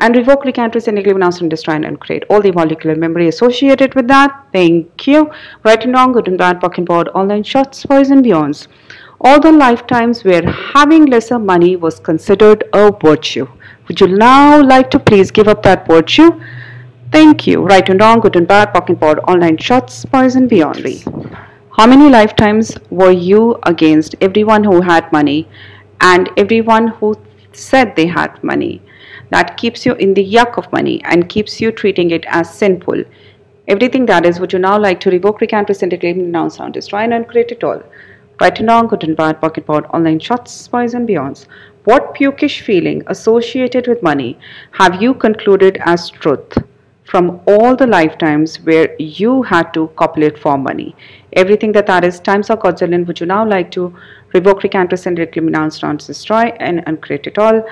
and 0.00 0.16
revoke, 0.16 0.44
recant, 0.44 0.74
rescind, 0.74 0.98
announce, 0.98 1.40
and 1.40 1.50
destroy 1.50 1.74
and 1.74 1.84
uncreate 1.84 2.24
all 2.30 2.40
the 2.40 2.50
molecular 2.52 2.96
memory 2.96 3.28
associated 3.28 3.94
with 3.94 4.08
that. 4.08 4.46
Thank 4.52 5.06
you. 5.06 5.30
Right 5.62 5.84
and 5.84 5.92
wrong, 5.92 6.12
good 6.12 6.26
and 6.26 6.38
bad, 6.38 6.60
pocket 6.60 6.78
and 6.78 6.86
POD, 6.86 7.08
all 7.08 7.26
nine 7.26 7.42
shorts, 7.42 7.84
boys 7.84 8.10
and 8.10 8.24
beyonds. 8.24 8.66
All 9.20 9.38
the 9.38 9.52
lifetimes 9.52 10.24
where 10.24 10.50
having 10.50 11.04
lesser 11.04 11.38
money 11.38 11.76
was 11.76 12.00
considered 12.00 12.64
a 12.72 12.90
virtue. 12.90 13.46
Would 13.90 14.00
you 14.00 14.06
now 14.06 14.62
like 14.62 14.88
to 14.92 15.00
please 15.00 15.32
give 15.32 15.48
up 15.48 15.64
that 15.64 15.84
virtue? 15.88 16.40
Thank 17.10 17.48
you. 17.48 17.60
Right 17.60 17.88
and 17.88 18.00
wrong, 18.00 18.20
good 18.20 18.36
and 18.36 18.46
bad, 18.46 18.72
POC 18.72 18.90
and 18.90 19.18
all 19.24 19.36
nine 19.36 19.56
shorts, 19.58 20.04
boys 20.04 20.36
and 20.36 20.48
beyondly. 20.48 20.98
How 21.76 21.88
many 21.88 22.08
lifetimes 22.08 22.78
were 22.90 23.10
you 23.10 23.58
against 23.64 24.14
everyone 24.20 24.62
who 24.62 24.80
had 24.80 25.10
money 25.10 25.48
and 26.00 26.30
everyone 26.36 26.86
who 26.86 27.16
said 27.52 27.96
they 27.96 28.06
had 28.06 28.40
money? 28.44 28.80
That 29.30 29.56
keeps 29.56 29.84
you 29.84 29.94
in 29.94 30.14
the 30.14 30.24
yuck 30.24 30.56
of 30.56 30.70
money 30.70 31.02
and 31.02 31.28
keeps 31.28 31.60
you 31.60 31.72
treating 31.72 32.12
it 32.12 32.24
as 32.28 32.54
sinful. 32.54 33.02
Everything 33.66 34.06
that 34.06 34.24
is, 34.24 34.38
would 34.38 34.52
you 34.52 34.60
now 34.60 34.78
like 34.78 35.00
to 35.00 35.10
revoke, 35.10 35.40
recant, 35.40 35.68
rescind, 35.68 35.90
reclaim, 35.90 36.18
renounce, 36.18 36.58
sound, 36.58 36.74
destroy, 36.74 37.00
and 37.00 37.12
uncreate 37.12 37.50
it 37.50 37.64
all? 37.64 37.82
Right 38.40 38.58
and 38.58 38.68
wrong, 38.68 38.86
good 38.86 39.04
and 39.04 39.14
bad, 39.14 39.38
POC 39.38 39.66
POD, 39.66 39.86
all 39.90 40.00
nine 40.00 40.18
shorts, 40.18 40.50
spies 40.50 40.94
and 40.94 41.06
beyonds. 41.06 41.44
What 41.84 42.14
pukish 42.14 42.62
feeling 42.62 43.02
associated 43.08 43.86
with 43.86 44.02
money 44.02 44.38
have 44.72 45.02
you 45.02 45.12
concluded 45.12 45.78
as 45.84 46.08
truth 46.08 46.56
from 47.04 47.42
all 47.46 47.76
the 47.76 47.86
lifetimes 47.86 48.56
where 48.60 48.96
you 48.98 49.42
had 49.42 49.74
to 49.74 49.88
copulate 49.96 50.38
for 50.38 50.56
money? 50.56 50.96
Everything 51.34 51.72
that 51.72 51.86
that 51.88 52.02
is 52.02 52.18
times 52.18 52.48
or 52.48 52.56
quadrillion, 52.56 53.04
would 53.04 53.20
you 53.20 53.26
now 53.26 53.46
like 53.46 53.70
to 53.72 53.94
revoke, 54.32 54.62
recant, 54.62 54.90
rescind, 54.90 55.18
reclaim, 55.18 55.44
renounce, 55.44 55.82
renounce, 55.82 56.06
destroy, 56.06 56.44
and 56.60 56.82
uncreate 56.86 57.26
it 57.26 57.36
all? 57.36 57.62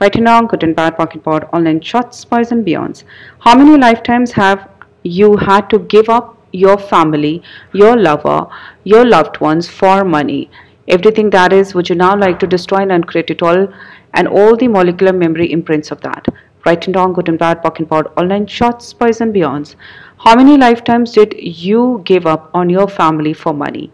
Bad, 0.00 0.12
POC 0.12 1.12
and 1.14 1.22
POD, 1.22 1.48
all 1.52 1.60
nine 1.60 1.80
shorts, 1.80 2.18
spies 2.18 2.50
and 2.50 2.66
beyonds. 2.66 3.04
How 3.38 3.56
many 3.56 3.78
lifetimes 3.78 4.32
have 4.32 4.68
you 5.04 5.36
had 5.36 5.70
to 5.70 5.78
give 5.78 6.08
up 6.08 6.35
your 6.52 6.78
family, 6.78 7.42
your 7.72 7.96
lover, 7.96 8.46
your 8.84 9.04
loved 9.04 9.40
ones 9.40 9.68
for 9.68 10.04
money? 10.04 10.50
everything 10.88 11.30
that 11.30 11.52
is 11.52 11.74
would 11.74 11.88
you 11.88 11.96
now 11.96 12.16
like 12.16 12.38
to 12.38 12.46
destroy 12.46 12.78
and 12.78 12.92
uncreate 12.92 13.30
it 13.30 13.42
all? 13.42 13.68
And 14.14 14.28
all 14.28 14.56
the 14.56 14.68
molecular 14.68 15.12
memory 15.12 15.52
imprints 15.52 15.90
of 15.90 16.00
that. 16.02 16.26
Right 16.64 16.86
and 16.86 16.96
wrong 16.96 17.12
good 17.12 17.28
and 17.28 17.38
bad 17.38 17.62
POC 17.62 17.78
and 17.78 17.88
POD 17.88 18.06
all 18.16 18.26
nine 18.26 18.46
shorts 18.46 18.86
spies 18.86 19.20
and 19.20 19.34
beyonds. 19.34 19.74
How 20.18 20.34
many 20.34 20.56
lifetimes 20.56 21.12
did 21.12 21.34
you 21.38 22.02
give 22.04 22.26
up 22.26 22.50
on 22.54 22.70
your 22.70 22.88
family 22.88 23.32
for 23.32 23.52
money? 23.52 23.90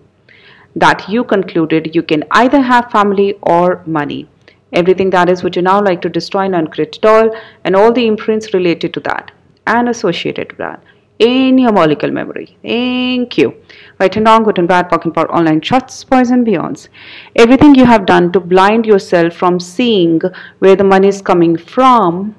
That 0.77 1.09
you 1.09 1.25
concluded 1.25 1.95
you 1.95 2.03
can 2.03 2.25
either 2.31 2.61
have 2.61 2.91
family 2.91 3.35
or 3.43 3.83
money. 3.87 4.29
Everything 4.73 5.11
that 5.11 5.29
is 5.29 5.43
would 5.43 5.57
you 5.57 5.63
now 5.63 5.83
like 5.83 6.01
to 6.03 6.09
destroy 6.09 6.43
and 6.43 6.55
uncreate 6.55 6.97
it 6.97 7.05
all? 7.05 7.35
And 7.65 7.77
all 7.77 7.93
the 7.93 8.07
imprints 8.07 8.55
related 8.55 8.95
to 8.95 9.01
that 9.01 9.33
and 9.67 9.89
associated 9.89 10.49
with 10.53 10.59
that 10.59 10.83
in 11.23 11.59
your 11.59 11.73
molecule 11.73 12.11
memory. 12.11 12.57
Thank 12.63 13.39
you. 13.39 13.55
Right 14.01 14.17
and 14.17 14.27
wrong, 14.27 14.43
good 14.43 14.59
and 14.59 14.67
bad, 14.67 14.91
talking 14.91 15.13
about 15.13 15.31
all 15.31 15.43
nine 15.43 15.61
shorts, 15.61 16.03
poison, 16.03 16.45
beyonds. 16.45 16.89
Everything 17.37 17.77
you 17.77 17.85
have 17.85 18.07
done 18.07 18.33
to 18.33 18.41
blind 18.41 18.87
yourself 18.87 19.35
from 19.35 19.61
seeing 19.61 20.21
where 20.59 20.75
the 20.75 20.85
money 20.85 21.09
is 21.09 21.23
coming 21.23 21.57
from, 21.57 22.35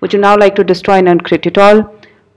would 0.00 0.14
you 0.14 0.18
now 0.18 0.36
like 0.36 0.54
to 0.56 0.64
destroy 0.64 0.94
and 0.94 1.08
uncreate 1.08 1.46
it 1.46 1.58
all? 1.58 1.94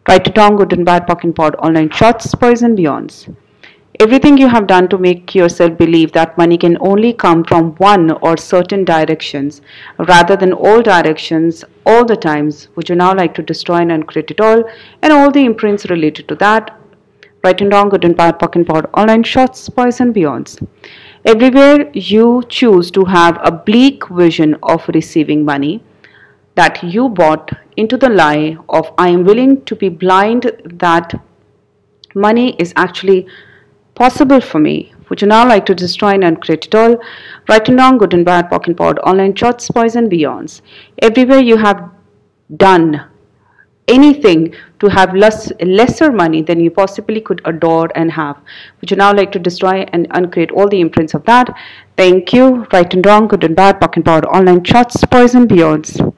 Right 0.07 0.27
and 0.27 0.37
wrong, 0.37 0.57
good 0.57 0.73
and 0.73 0.85
bad, 0.85 1.07
talking 1.07 1.29
about 1.29 1.55
all 1.55 1.71
nine 1.71 1.89
shorts, 1.89 2.35
poison, 2.35 2.75
beyonds. 2.75 3.33
Everything 3.99 4.37
you 4.37 4.49
have 4.49 4.67
done 4.67 4.89
to 4.89 4.97
make 4.97 5.33
yourself 5.33 5.77
believe 5.77 6.11
that 6.11 6.37
money 6.37 6.57
can 6.57 6.77
only 6.81 7.13
come 7.13 7.43
from 7.45 7.75
one 7.75 8.11
or 8.11 8.35
certain 8.35 8.83
directions 8.83 9.61
rather 10.09 10.35
than 10.35 10.51
all 10.51 10.81
directions 10.81 11.63
all 11.85 12.03
the 12.03 12.17
times, 12.17 12.67
would 12.75 12.89
you 12.89 12.95
now 12.95 13.15
like 13.15 13.33
to 13.35 13.41
destroy 13.41 13.77
and 13.77 13.91
uncreate 13.91 14.31
it 14.31 14.41
all 14.41 14.63
and 15.01 15.13
all 15.13 15.31
the 15.31 15.45
imprints 15.45 15.85
related 15.89 16.27
to 16.27 16.35
that? 16.35 16.77
Right 17.43 17.61
and 17.61 17.71
wrong, 17.71 17.87
good 17.87 18.03
and 18.03 18.17
bad, 18.17 18.37
pocket 18.37 18.59
and 18.59 18.67
pot, 18.67 18.89
all 18.95 19.05
nine 19.05 19.23
shorts, 19.23 19.69
and 19.69 20.13
beyonds. 20.13 20.67
Everywhere 21.23 21.89
you 21.93 22.43
choose 22.49 22.91
to 22.91 23.05
have 23.05 23.39
a 23.43 23.51
bleak 23.51 24.07
vision 24.09 24.57
of 24.63 24.85
receiving 24.89 25.45
money 25.45 25.81
that 26.55 26.83
you 26.83 27.07
bought 27.07 27.51
into 27.77 27.95
the 27.95 28.09
lie 28.09 28.57
of 28.67 28.91
I 28.97 29.09
am 29.09 29.23
willing 29.23 29.63
to 29.65 29.75
be 29.75 29.87
blind 29.87 30.51
that 30.65 31.13
money 32.13 32.55
is 32.57 32.73
actually 32.75 33.27
possible 33.95 34.41
for 34.41 34.59
me. 34.59 34.93
Would 35.09 35.21
you 35.21 35.27
now 35.27 35.47
like 35.47 35.65
to 35.67 35.75
destroy 35.75 36.09
and 36.09 36.23
uncreate 36.23 36.65
it 36.65 36.75
all? 36.75 36.97
Right 37.49 37.67
and 37.69 37.77
wrong, 37.77 37.97
good 37.97 38.13
and 38.13 38.25
bad, 38.25 38.49
pock 38.49 38.67
and 38.67 38.77
pod, 38.77 38.99
all 38.99 39.15
nine 39.15 39.35
shorts, 39.35 39.69
poison, 39.69 40.09
beyonds. 40.09 40.61
Everywhere 41.01 41.39
you 41.39 41.57
have 41.57 41.89
done 42.57 43.05
anything 43.87 44.53
to 44.79 44.87
have 44.87 45.13
less 45.13 45.51
lesser 45.61 46.11
money 46.11 46.41
than 46.41 46.59
you 46.59 46.71
possibly 46.71 47.21
could 47.21 47.41
adore 47.45 47.89
and 47.95 48.11
have. 48.11 48.37
Would 48.81 48.91
you 48.91 48.97
now 48.97 49.13
like 49.13 49.31
to 49.33 49.39
destroy 49.39 49.85
and 49.93 50.07
uncreate 50.11 50.51
all 50.51 50.67
the 50.67 50.81
imprints 50.81 51.13
of 51.13 51.23
that? 51.25 51.55
Thank 51.95 52.33
you. 52.33 52.65
Right 52.73 52.91
and 52.93 53.05
wrong, 53.05 53.27
good 53.27 53.43
and 53.43 53.55
bad, 53.55 53.79
pock 53.79 53.95
and 53.95 54.05
pod, 54.05 54.25
all 54.25 54.43
nine 54.43 54.63
shorts, 54.63 55.03
poison, 55.05 55.47
beyonds 55.47 56.14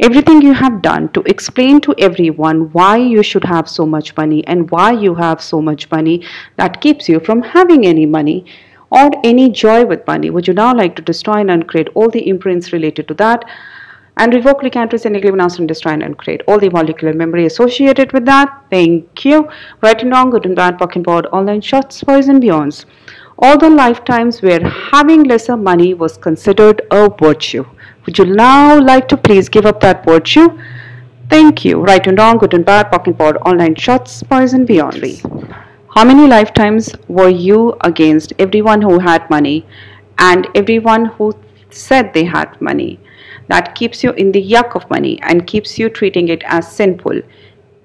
everything 0.00 0.40
you 0.40 0.54
have 0.54 0.80
done 0.82 1.08
to 1.12 1.22
explain 1.26 1.80
to 1.82 1.94
everyone 1.98 2.60
why 2.72 2.96
you 2.96 3.22
should 3.22 3.44
have 3.44 3.68
so 3.68 3.84
much 3.84 4.16
money 4.16 4.46
and 4.46 4.70
why 4.70 4.90
you 4.90 5.14
have 5.14 5.42
so 5.42 5.60
much 5.60 5.90
money 5.90 6.24
that 6.56 6.80
keeps 6.80 7.08
you 7.08 7.20
from 7.20 7.42
having 7.42 7.86
any 7.86 8.06
money 8.06 8.44
or 8.90 9.10
any 9.22 9.50
joy 9.50 9.84
with 9.84 10.06
money. 10.06 10.30
Would 10.30 10.48
you 10.48 10.54
now 10.54 10.74
like 10.74 10.96
to 10.96 11.02
destroy 11.02 11.40
and 11.40 11.50
uncreate 11.50 11.88
all 11.94 12.08
the 12.08 12.26
imprints 12.28 12.72
related 12.72 13.08
to 13.08 13.14
that? 13.14 13.44
And 14.16 14.34
revoke, 14.34 14.62
recant, 14.62 14.92
rescind, 14.92 15.16
announce, 15.16 15.58
and 15.58 15.68
destroy 15.68 15.92
and 15.92 16.02
uncreate 16.02 16.42
all 16.48 16.58
the 16.58 16.68
molecular 16.68 17.14
memory 17.14 17.46
associated 17.46 18.12
with 18.12 18.24
that. 18.26 18.64
Thank 18.70 19.24
you. 19.24 19.48
Right 19.82 20.02
and 20.02 20.10
wrong, 20.10 20.30
good 20.30 20.44
and 20.46 20.56
bad, 20.56 20.78
pocket 20.78 21.04
board, 21.04 21.26
all 21.26 21.44
nine 21.44 21.60
shorts, 21.60 22.02
poison, 22.02 22.40
beyonds. 22.40 22.84
All 23.38 23.56
the 23.56 23.70
lifetimes 23.70 24.42
where 24.42 24.62
having 24.68 25.24
lesser 25.24 25.56
money 25.56 25.94
was 25.94 26.18
considered 26.18 26.82
a 26.90 27.08
virtue. 27.08 27.64
Would 28.06 28.18
you 28.18 28.24
now 28.24 28.80
like 28.80 29.08
to 29.08 29.16
please 29.16 29.48
give 29.48 29.66
up 29.66 29.80
that 29.80 30.04
virtue? 30.04 30.58
Thank 31.28 31.64
you. 31.64 31.80
Right 31.80 32.06
and 32.06 32.18
wrong, 32.18 32.38
good 32.38 32.54
and 32.54 32.64
bad, 32.64 32.90
pocket 32.90 33.18
board, 33.18 33.36
all 33.42 33.54
nine 33.54 33.74
shorts, 33.74 34.22
boys 34.22 34.52
poison, 34.52 34.66
beyondly. 34.66 35.20
How 35.94 36.04
many 36.04 36.26
lifetimes 36.26 36.94
were 37.08 37.28
you 37.28 37.76
against 37.82 38.32
everyone 38.38 38.80
who 38.80 38.98
had 39.00 39.28
money 39.28 39.66
and 40.18 40.48
everyone 40.54 41.04
who 41.04 41.34
said 41.70 42.14
they 42.14 42.24
had 42.24 42.60
money? 42.60 42.98
That 43.48 43.74
keeps 43.74 44.02
you 44.02 44.12
in 44.12 44.32
the 44.32 44.42
yuck 44.42 44.74
of 44.74 44.88
money 44.88 45.18
and 45.22 45.46
keeps 45.46 45.78
you 45.78 45.88
treating 45.90 46.28
it 46.28 46.42
as 46.46 46.70
sinful. 46.70 47.20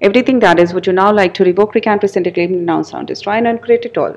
Everything 0.00 0.38
that 0.38 0.58
is, 0.58 0.72
would 0.72 0.86
you 0.86 0.92
now 0.92 1.12
like 1.12 1.34
to 1.34 1.44
revoke, 1.44 1.74
recant, 1.74 2.02
rescind, 2.02 2.32
claim, 2.32 2.52
renounce, 2.52 2.90
sound, 2.90 3.08
destroy, 3.08 3.34
and 3.34 3.46
uncreate 3.46 3.84
it 3.84 3.98
all? 3.98 4.16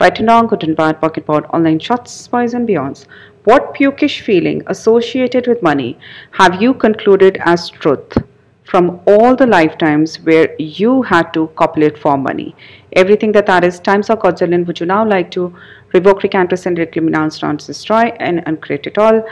Right 0.00 0.18
and 0.18 0.28
wrong, 0.28 0.46
good 0.46 0.64
and 0.64 0.76
bad, 0.76 1.00
pocket 1.00 1.26
board, 1.26 1.46
all 1.50 1.60
nine 1.60 1.78
shorts, 1.78 2.26
poison, 2.26 2.66
beyonds. 2.66 3.06
What 3.44 3.74
pukish 3.74 4.20
feeling 4.20 4.62
associated 4.68 5.48
with 5.48 5.64
money 5.64 5.98
have 6.30 6.62
you 6.62 6.72
concluded 6.74 7.38
as 7.44 7.70
truth 7.70 8.16
from 8.62 9.00
all 9.04 9.34
the 9.34 9.48
lifetimes 9.48 10.20
where 10.20 10.54
you 10.60 11.02
had 11.02 11.34
to 11.34 11.48
copulate 11.56 11.98
for 11.98 12.16
money? 12.16 12.54
Everything 12.92 13.32
that 13.32 13.46
that 13.46 13.64
is 13.64 13.80
times 13.80 14.10
or 14.10 14.16
godzillion 14.16 14.64
would 14.64 14.78
you 14.78 14.86
now 14.86 15.04
like 15.04 15.32
to 15.32 15.52
revoke, 15.92 16.22
recant, 16.22 16.52
reclaim, 16.52 17.06
renounce, 17.06 17.42
renounce, 17.42 17.66
destroy, 17.66 18.04
and 18.20 18.44
uncreate 18.46 18.86
it 18.86 18.96
all? 18.96 19.24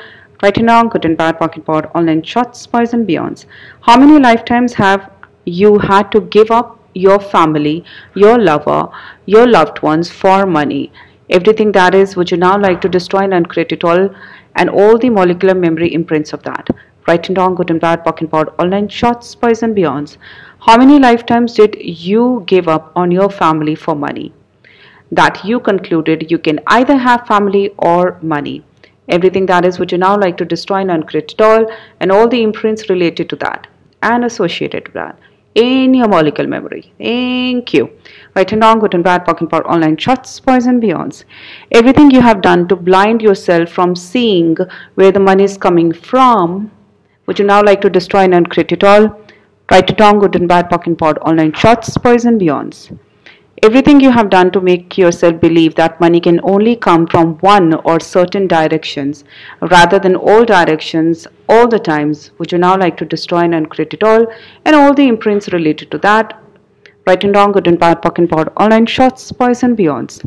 Right 0.43 0.59
and 0.59 0.67
wrong, 0.67 0.89
good 0.89 1.05
and 1.05 1.17
bad, 1.17 1.39
pocket 1.39 1.65
board, 1.65 1.89
all 1.95 2.03
nine 2.03 2.25
shorts, 2.25 2.67
boys 2.67 2.93
and 2.93 3.07
beyonds. 3.07 3.47
How 3.83 3.97
many 3.97 4.19
lifetimes 4.19 4.75
have 4.75 5.09
you 5.45 5.79
had 5.79 6.11
to 6.11 6.21
give 6.23 6.51
up 6.51 6.81
your 6.95 7.21
family, 7.21 7.85
your 8.17 8.41
lover, 8.41 8.89
your 9.27 9.47
loved 9.47 9.83
ones 9.83 10.11
for 10.11 10.47
money? 10.47 10.91
Everything 11.31 11.71
that 11.73 11.95
is 11.95 12.17
would 12.17 12.31
you 12.33 12.37
now 12.37 12.59
like 12.59 12.81
to 12.81 12.89
destroy 12.89 13.21
and 13.21 13.33
uncreate 13.33 13.71
it 13.71 13.85
all? 13.85 14.11
And 14.57 14.69
all 14.69 14.99
the 14.99 15.11
molecular 15.11 15.55
memory 15.55 15.95
imprints 15.95 16.33
of 16.33 16.43
that. 16.43 16.69
Right 17.07 17.29
and 17.29 17.39
wrong 17.39 17.55
good 17.55 17.71
and 17.71 17.81
bad 17.81 18.05
pock 18.05 18.21
and 18.21 18.31
pod 18.31 18.49
all 18.59 18.67
nine 18.67 18.89
shorts 18.89 19.35
boys 19.37 19.63
and 19.63 19.77
beyonds. 19.77 20.17
How 20.67 20.77
many 20.77 20.99
lifetimes 20.99 21.55
did 21.55 21.77
you 21.81 22.43
give 22.47 22.67
up 22.67 22.93
on 22.97 23.13
your 23.13 23.31
family 23.31 23.77
for 23.77 23.95
money? 23.95 24.33
That 25.13 25.45
you 25.45 25.61
concluded 25.61 26.31
you 26.31 26.39
can 26.39 26.61
either 26.67 26.97
have 26.97 27.27
family 27.29 27.71
or 27.79 28.19
money. 28.23 28.65
Everything 29.09 29.47
that 29.47 29.65
is 29.65 29.79
would 29.79 29.93
you 29.93 29.99
now 29.99 30.17
like 30.19 30.37
to 30.39 30.45
destroy 30.45 30.79
and 30.79 30.91
uncreate 30.91 31.33
it 31.33 31.41
all? 31.41 31.71
And 32.01 32.11
all 32.11 32.29
the 32.29 32.43
imprints 32.43 32.91
related 32.91 33.29
to 33.31 33.37
that 33.37 33.69
and 34.03 34.25
associated 34.25 34.89
with 34.89 34.95
that. 34.95 35.19
In 35.55 35.95
your 35.95 36.09
molecular 36.09 36.49
memory. 36.49 36.93
Thank 36.99 37.75
you. 37.75 37.91
And 38.37 38.53
and 38.95 39.05
bad, 39.05 39.27
talking 39.27 39.47
about 39.47 39.67
all 39.67 39.79
nine 39.79 39.97
shorts, 39.97 40.39
poison, 40.41 40.81
beyonds. 40.81 41.25
Everything 41.73 42.11
you 42.11 42.21
have 42.21 42.43
done 42.43 42.69
to 42.69 42.77
blind 42.77 43.23
yourself 43.23 43.71
from 43.71 43.97
seeing 43.97 44.57
where 44.95 45.13
the 45.13 45.21
money 45.21 45.45
is 45.45 45.59
coming 45.59 45.93
from, 45.93 46.71
would 47.27 47.39
you 47.39 47.45
now 47.45 47.63
like 47.63 47.81
to 47.81 47.91
destroy 47.91 48.21
and 48.21 48.35
uncreate 48.35 48.73
it 48.73 48.85
all? 48.85 49.21
And 49.73 50.35
and 50.35 50.49
bad, 50.49 50.71
talking 50.71 50.95
about 50.95 51.19
all 51.19 51.35
nine 51.35 51.53
shorts, 51.53 51.97
poison, 51.97 52.39
beyonds. 52.39 52.97
Everything 53.63 54.01
you 54.01 54.11
have 54.11 54.31
done 54.31 54.51
to 54.53 54.61
make 54.61 54.97
yourself 54.97 55.39
believe 55.39 55.75
that 55.75 56.01
money 56.01 56.19
can 56.19 56.41
only 56.43 56.75
come 56.75 57.07
from 57.07 57.35
one 57.39 57.75
or 57.85 58.01
certain 58.01 58.47
directions 58.47 59.23
rather 59.61 59.99
than 59.99 60.17
all 60.17 60.45
directions 60.45 61.27
all 61.49 61.69
the 61.69 61.79
times, 61.79 62.31
would 62.39 62.53
you 62.53 62.59
now 62.59 62.77
like 62.77 62.97
to 62.97 63.05
destroy 63.05 63.41
and 63.41 63.55
uncreate 63.55 63.93
it 63.93 64.03
all 64.03 64.27
and 64.65 64.75
all 64.75 64.95
the 64.95 65.07
imprints 65.07 65.53
related 65.53 65.91
to 65.91 65.99
that? 65.99 66.43
Right 67.11 67.25
and 67.25 67.35
wrong, 67.35 67.51
good 67.51 67.67
and 67.67 67.77
bad, 67.77 68.03
pock 68.03 68.19
and 68.19 68.31
pot, 68.31 68.53
all 68.57 68.69
nine 68.69 68.87
shorts, 68.87 69.33
boys 69.33 69.65
and 69.65 69.77
beyonds. 69.77 70.25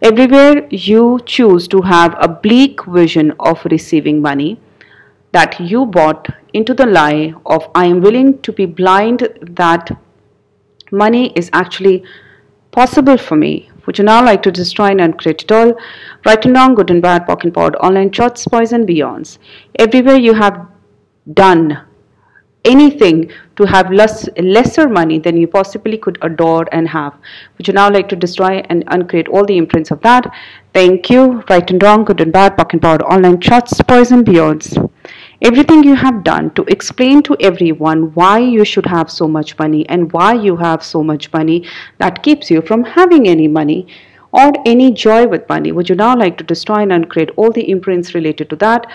Everywhere 0.00 0.66
you 0.70 1.20
choose 1.26 1.68
to 1.68 1.82
have 1.82 2.16
a 2.18 2.28
bleak 2.28 2.82
vision 2.86 3.34
of 3.40 3.62
receiving 3.66 4.22
money 4.22 4.58
that 5.32 5.60
you 5.60 5.84
bought 5.84 6.30
into 6.54 6.72
the 6.72 6.86
lie 6.86 7.34
of 7.44 7.68
I 7.74 7.84
am 7.84 8.00
willing 8.00 8.40
to 8.40 8.52
be 8.52 8.64
blind 8.64 9.28
that 9.42 9.94
money 10.90 11.30
is 11.36 11.50
actually 11.52 12.02
possible 12.70 13.18
for 13.18 13.36
me. 13.36 13.70
Would 13.84 13.98
you 13.98 14.04
now 14.04 14.24
like 14.24 14.42
to 14.44 14.50
destroy 14.50 14.92
and 14.92 15.02
uncreate 15.02 15.42
it 15.42 15.52
all? 15.52 15.74
Right 16.24 16.42
and 16.46 16.54
wrong, 16.56 16.74
good 16.74 16.90
and 16.90 17.02
bad, 17.02 17.26
pock 17.26 17.44
and 17.44 17.52
pod, 17.52 17.76
all 17.80 17.90
nine 17.90 18.12
shorts, 18.12 18.46
boys 18.46 18.72
and 18.72 18.88
beyonds. 18.88 19.36
Everywhere 19.78 20.16
you 20.16 20.32
have 20.32 20.68
done 21.34 21.82
anything 22.64 23.30
to 23.56 23.64
have 23.64 23.90
less 23.90 24.28
lesser 24.38 24.88
money 24.88 25.18
than 25.18 25.36
you 25.36 25.46
possibly 25.46 25.98
could 25.98 26.18
adore 26.22 26.66
and 26.72 26.88
have. 26.88 27.14
Would 27.56 27.68
you 27.68 27.74
now 27.74 27.90
like 27.90 28.08
to 28.08 28.16
destroy 28.16 28.62
and 28.68 28.84
uncreate 28.88 29.28
all 29.28 29.44
the 29.44 29.56
imprints 29.56 29.90
of 29.90 30.00
that? 30.02 30.32
Thank 30.72 31.10
you. 31.10 31.42
Right 31.48 31.70
and 31.70 31.82
wrong, 31.82 32.04
good 32.04 32.20
and 32.20 32.32
bad, 32.32 32.56
pock 32.56 32.72
and 32.72 32.82
pod, 32.82 33.02
all 33.02 33.20
nine 33.20 33.40
shorts, 33.40 33.78
and 33.78 34.26
beyonds 34.26 34.90
everything 35.42 35.84
you 35.84 35.94
have 35.94 36.24
done 36.24 36.50
to 36.54 36.62
explain 36.64 37.22
to 37.22 37.36
everyone 37.38 38.04
why 38.14 38.38
you 38.38 38.64
should 38.64 38.86
have 38.86 39.10
so 39.10 39.28
much 39.28 39.58
money 39.58 39.86
and 39.88 40.10
why 40.12 40.32
you 40.32 40.56
have 40.56 40.82
so 40.82 41.02
much 41.02 41.30
money 41.34 41.66
that 41.98 42.22
keeps 42.22 42.50
you 42.50 42.62
from 42.62 42.82
having 42.82 43.28
any 43.28 43.46
money 43.46 43.86
or 44.32 44.52
any 44.64 44.90
joy 44.90 45.26
with 45.26 45.48
money. 45.48 45.70
Would 45.70 45.90
you 45.90 45.96
now 45.96 46.16
like 46.16 46.38
to 46.38 46.44
destroy 46.44 46.78
and 46.82 46.92
uncreate 46.92 47.30
all 47.36 47.52
the 47.52 47.68
imprints 47.70 48.14
related 48.14 48.48
to 48.50 48.56
that? 48.56 48.86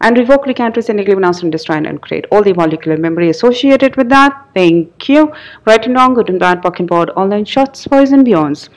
And 0.00 0.18
revoke, 0.18 0.46
rescind, 0.46 0.76
and 0.76 1.00
announce 1.00 1.42
and 1.42 1.50
destroy 1.50 1.76
and 1.76 2.00
create 2.00 2.26
all 2.30 2.42
the 2.42 2.52
molecular 2.52 2.96
memory 2.96 3.30
associated 3.30 3.96
with 3.96 4.08
that. 4.10 4.46
Thank 4.54 5.08
you. 5.08 5.32
Right 5.64 5.84
and 5.84 5.94
wrong, 5.94 6.14
good 6.14 6.28
and 6.28 6.38
bad, 6.38 6.62
pocket 6.62 6.86
board, 6.86 7.10
all 7.10 7.26
nine 7.26 7.44
shorts, 7.44 7.86
boys 7.86 8.12
and 8.12 8.26
beyonds. 8.26 8.68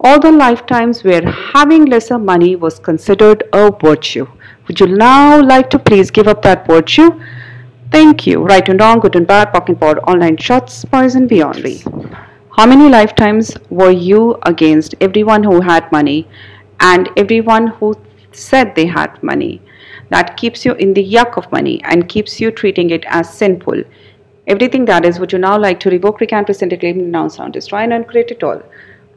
All 0.00 0.18
the 0.18 0.32
lifetimes 0.32 1.04
where 1.04 1.24
having 1.30 1.84
lesser 1.86 2.18
money 2.18 2.56
was 2.56 2.78
considered 2.78 3.44
a 3.52 3.70
virtue. 3.70 4.26
Would 4.66 4.80
you 4.80 4.88
now 4.88 5.40
like 5.40 5.70
to 5.70 5.78
please 5.78 6.10
give 6.10 6.26
up 6.26 6.42
that 6.42 6.66
virtue? 6.66 7.20
Thank 7.92 8.26
you. 8.26 8.42
Right 8.42 8.68
and 8.68 8.80
wrong, 8.80 8.98
good 8.98 9.14
and 9.14 9.26
bad, 9.26 9.52
pocket 9.52 9.78
board, 9.78 10.00
all 10.04 10.16
nine 10.16 10.36
shorts, 10.36 10.84
poison, 10.84 11.28
beyondly. 11.28 11.84
How 12.56 12.66
many 12.66 12.88
lifetimes 12.88 13.56
were 13.70 13.90
you 13.90 14.38
against 14.42 14.94
everyone 15.00 15.44
who 15.44 15.60
had 15.60 15.90
money 15.92 16.28
and 16.80 17.08
everyone 17.16 17.68
who 17.68 17.94
said 18.32 18.74
they 18.74 18.86
had 18.86 19.22
money. 19.22 19.60
That 20.10 20.36
keeps 20.36 20.64
you 20.64 20.74
in 20.74 20.94
the 20.94 21.04
yuck 21.04 21.36
of 21.36 21.50
money 21.50 21.80
and 21.84 22.08
keeps 22.08 22.40
you 22.40 22.50
treating 22.50 22.90
it 22.90 23.04
as 23.08 23.32
sinful. 23.32 23.82
Everything 24.46 24.84
that 24.84 25.04
is, 25.06 25.18
would 25.18 25.32
you 25.32 25.38
now 25.38 25.58
like 25.58 25.80
to 25.80 25.90
revoke, 25.90 26.20
recant, 26.20 26.48
rescind, 26.48 26.78
claim, 26.78 26.98
renounce, 26.98 27.36
sound, 27.36 27.54
destroy, 27.54 27.78
and 27.78 27.92
uncreate 27.92 28.30
it 28.30 28.42
all? 28.42 28.62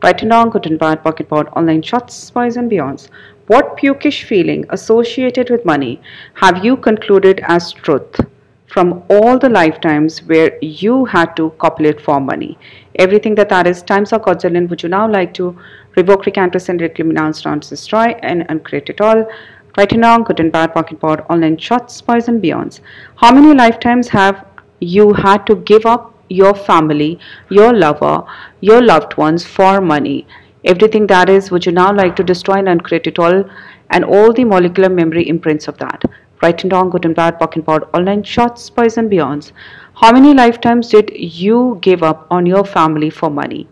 Right 0.02 0.22
and 0.22 0.32
wrong, 0.32 0.52
good 0.52 0.68
and 0.68 0.80
bad, 0.80 1.04
pocket 1.04 1.28
pot, 1.28 1.50
all 1.54 1.64
nine 1.64 1.82
shorts, 1.82 2.14
spies, 2.14 2.56
and 2.56 2.72
beyonds. 2.72 3.10
What 3.48 3.78
pukish 3.78 4.24
feeling 4.24 4.66
associated 4.70 5.50
with 5.50 5.66
money 5.66 6.00
have 6.36 6.64
you 6.64 6.78
concluded 6.78 7.42
as 7.44 7.74
truth 7.74 8.20
from 8.68 9.04
all 9.10 9.40
the 9.40 9.50
lifetimes 9.50 10.20
where 10.20 10.58
you 10.62 11.06
had 11.06 11.36
to 11.38 11.50
copulate 11.58 12.00
for 12.00 12.22
money? 12.22 12.58
Everything 12.96 13.36
that 13.36 13.50
that 13.50 13.68
is 13.68 13.82
times 13.82 14.14
or 14.14 14.20
quadrillion, 14.20 14.68
would 14.68 14.84
you 14.84 14.90
now 14.90 15.10
like 15.10 15.34
to 15.34 15.58
revoke, 15.96 16.26
recant, 16.26 16.54
rescind, 16.54 16.80
reclaim, 16.80 17.10
renounce, 17.10 17.42
destroy, 17.70 18.16
and 18.22 18.46
uncreate 18.50 18.90
it 18.90 19.02
all? 19.02 19.28
Right 19.78 19.92
and 19.92 20.02
wrong, 20.02 20.24
good 20.24 20.40
and 20.40 20.52
bad, 20.52 20.74
pocket 20.74 21.00
pot, 21.00 21.24
all 21.30 21.38
nine 21.38 21.58
shorts, 21.58 22.02
boys 22.02 22.28
and 22.28 22.42
beyonds. 22.42 22.80
How 23.18 23.32
many 23.32 23.54
lifetimes 23.54 24.08
have 24.08 24.44
you 24.80 25.14
had 25.14 25.46
to 25.46 25.56
give 25.56 25.86
up 25.86 26.16
your 26.30 26.56
family, 26.56 27.20
your 27.50 27.74
lover, 27.74 28.24
your 28.60 28.82
loved 28.82 29.18
ones 29.18 29.46
for 29.46 29.80
money? 29.80 30.26
everything 30.66 31.06
that 31.08 31.30
is 31.30 31.50
would 31.52 31.66
you 31.66 31.72
now 31.72 31.94
like 31.94 32.16
to 32.16 32.24
destroy 32.24 32.56
and 32.56 32.68
uncreate 32.70 33.08
it 33.08 33.20
all? 33.20 33.44
And 33.90 34.04
all 34.04 34.34
the 34.34 34.44
molecular 34.44 34.90
memory 34.90 35.28
imprints 35.30 35.68
of 35.68 35.78
that. 35.78 36.04
Right 36.42 36.64
and 36.64 36.74
wrong 36.74 36.90
good 36.90 37.06
and 37.06 37.16
bad 37.16 37.40
pocket 37.40 37.66
pod 37.66 37.88
all 37.94 38.02
nine 38.02 38.24
shorts 38.24 38.70
boys 38.70 38.98
and 38.98 39.12
beyonds. 39.12 39.52
How 40.02 40.12
many 40.12 40.34
lifetimes 40.34 40.90
did 40.90 41.12
you 41.14 41.78
give 41.82 42.04
up 42.04 42.28
on 42.32 42.46
your 42.46 42.66
family 42.66 43.10
for 43.10 43.30
money? 43.30 43.68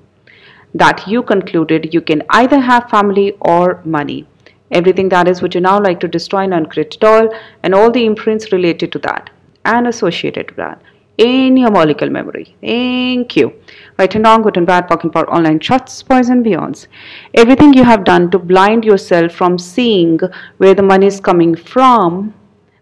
That 0.74 1.08
you 1.08 1.24
concluded 1.24 1.94
you 1.94 2.02
can 2.02 2.24
either 2.30 2.60
have 2.60 2.90
family 2.90 3.34
or 3.40 3.82
money 3.84 4.28
everything 4.72 5.10
that 5.10 5.28
is 5.28 5.42
would 5.42 5.56
you 5.56 5.62
now 5.62 5.80
like 5.80 6.00
to 6.00 6.08
destroy 6.08 6.42
and 6.42 6.54
uncreate 6.54 6.96
it 6.96 7.04
all 7.04 7.30
and 7.64 7.76
all 7.76 7.92
the 7.92 8.06
imprints 8.06 8.52
related 8.52 8.92
to 8.92 9.00
that 9.00 9.30
and 9.66 9.88
associated 9.88 10.48
with 10.48 10.58
that 10.58 10.82
in 11.18 11.56
your 11.56 11.72
molecule 11.72 12.10
memory. 12.10 12.56
Thank 12.62 13.36
you. 13.36 13.54
Right 13.98 14.14
and 14.16 14.26
wrong, 14.26 14.42
good 14.42 14.58
and 14.58 14.68
bad, 14.68 14.88
talking 14.90 15.10
about 15.10 15.30
all 15.30 15.42
nine 15.42 15.60
shorts, 15.60 16.04
and 16.10 16.46
beyonds. 16.46 16.88
Everything 17.34 17.74
you 17.74 17.84
have 17.84 18.04
done 18.04 18.30
to 18.32 18.40
blind 18.40 18.84
yourself 18.84 19.32
from 19.32 19.58
seeing 19.58 20.20
where 20.58 20.74
the 20.74 20.84
money 20.84 21.08
is 21.08 21.20
coming 21.20 21.56
from, 21.56 22.34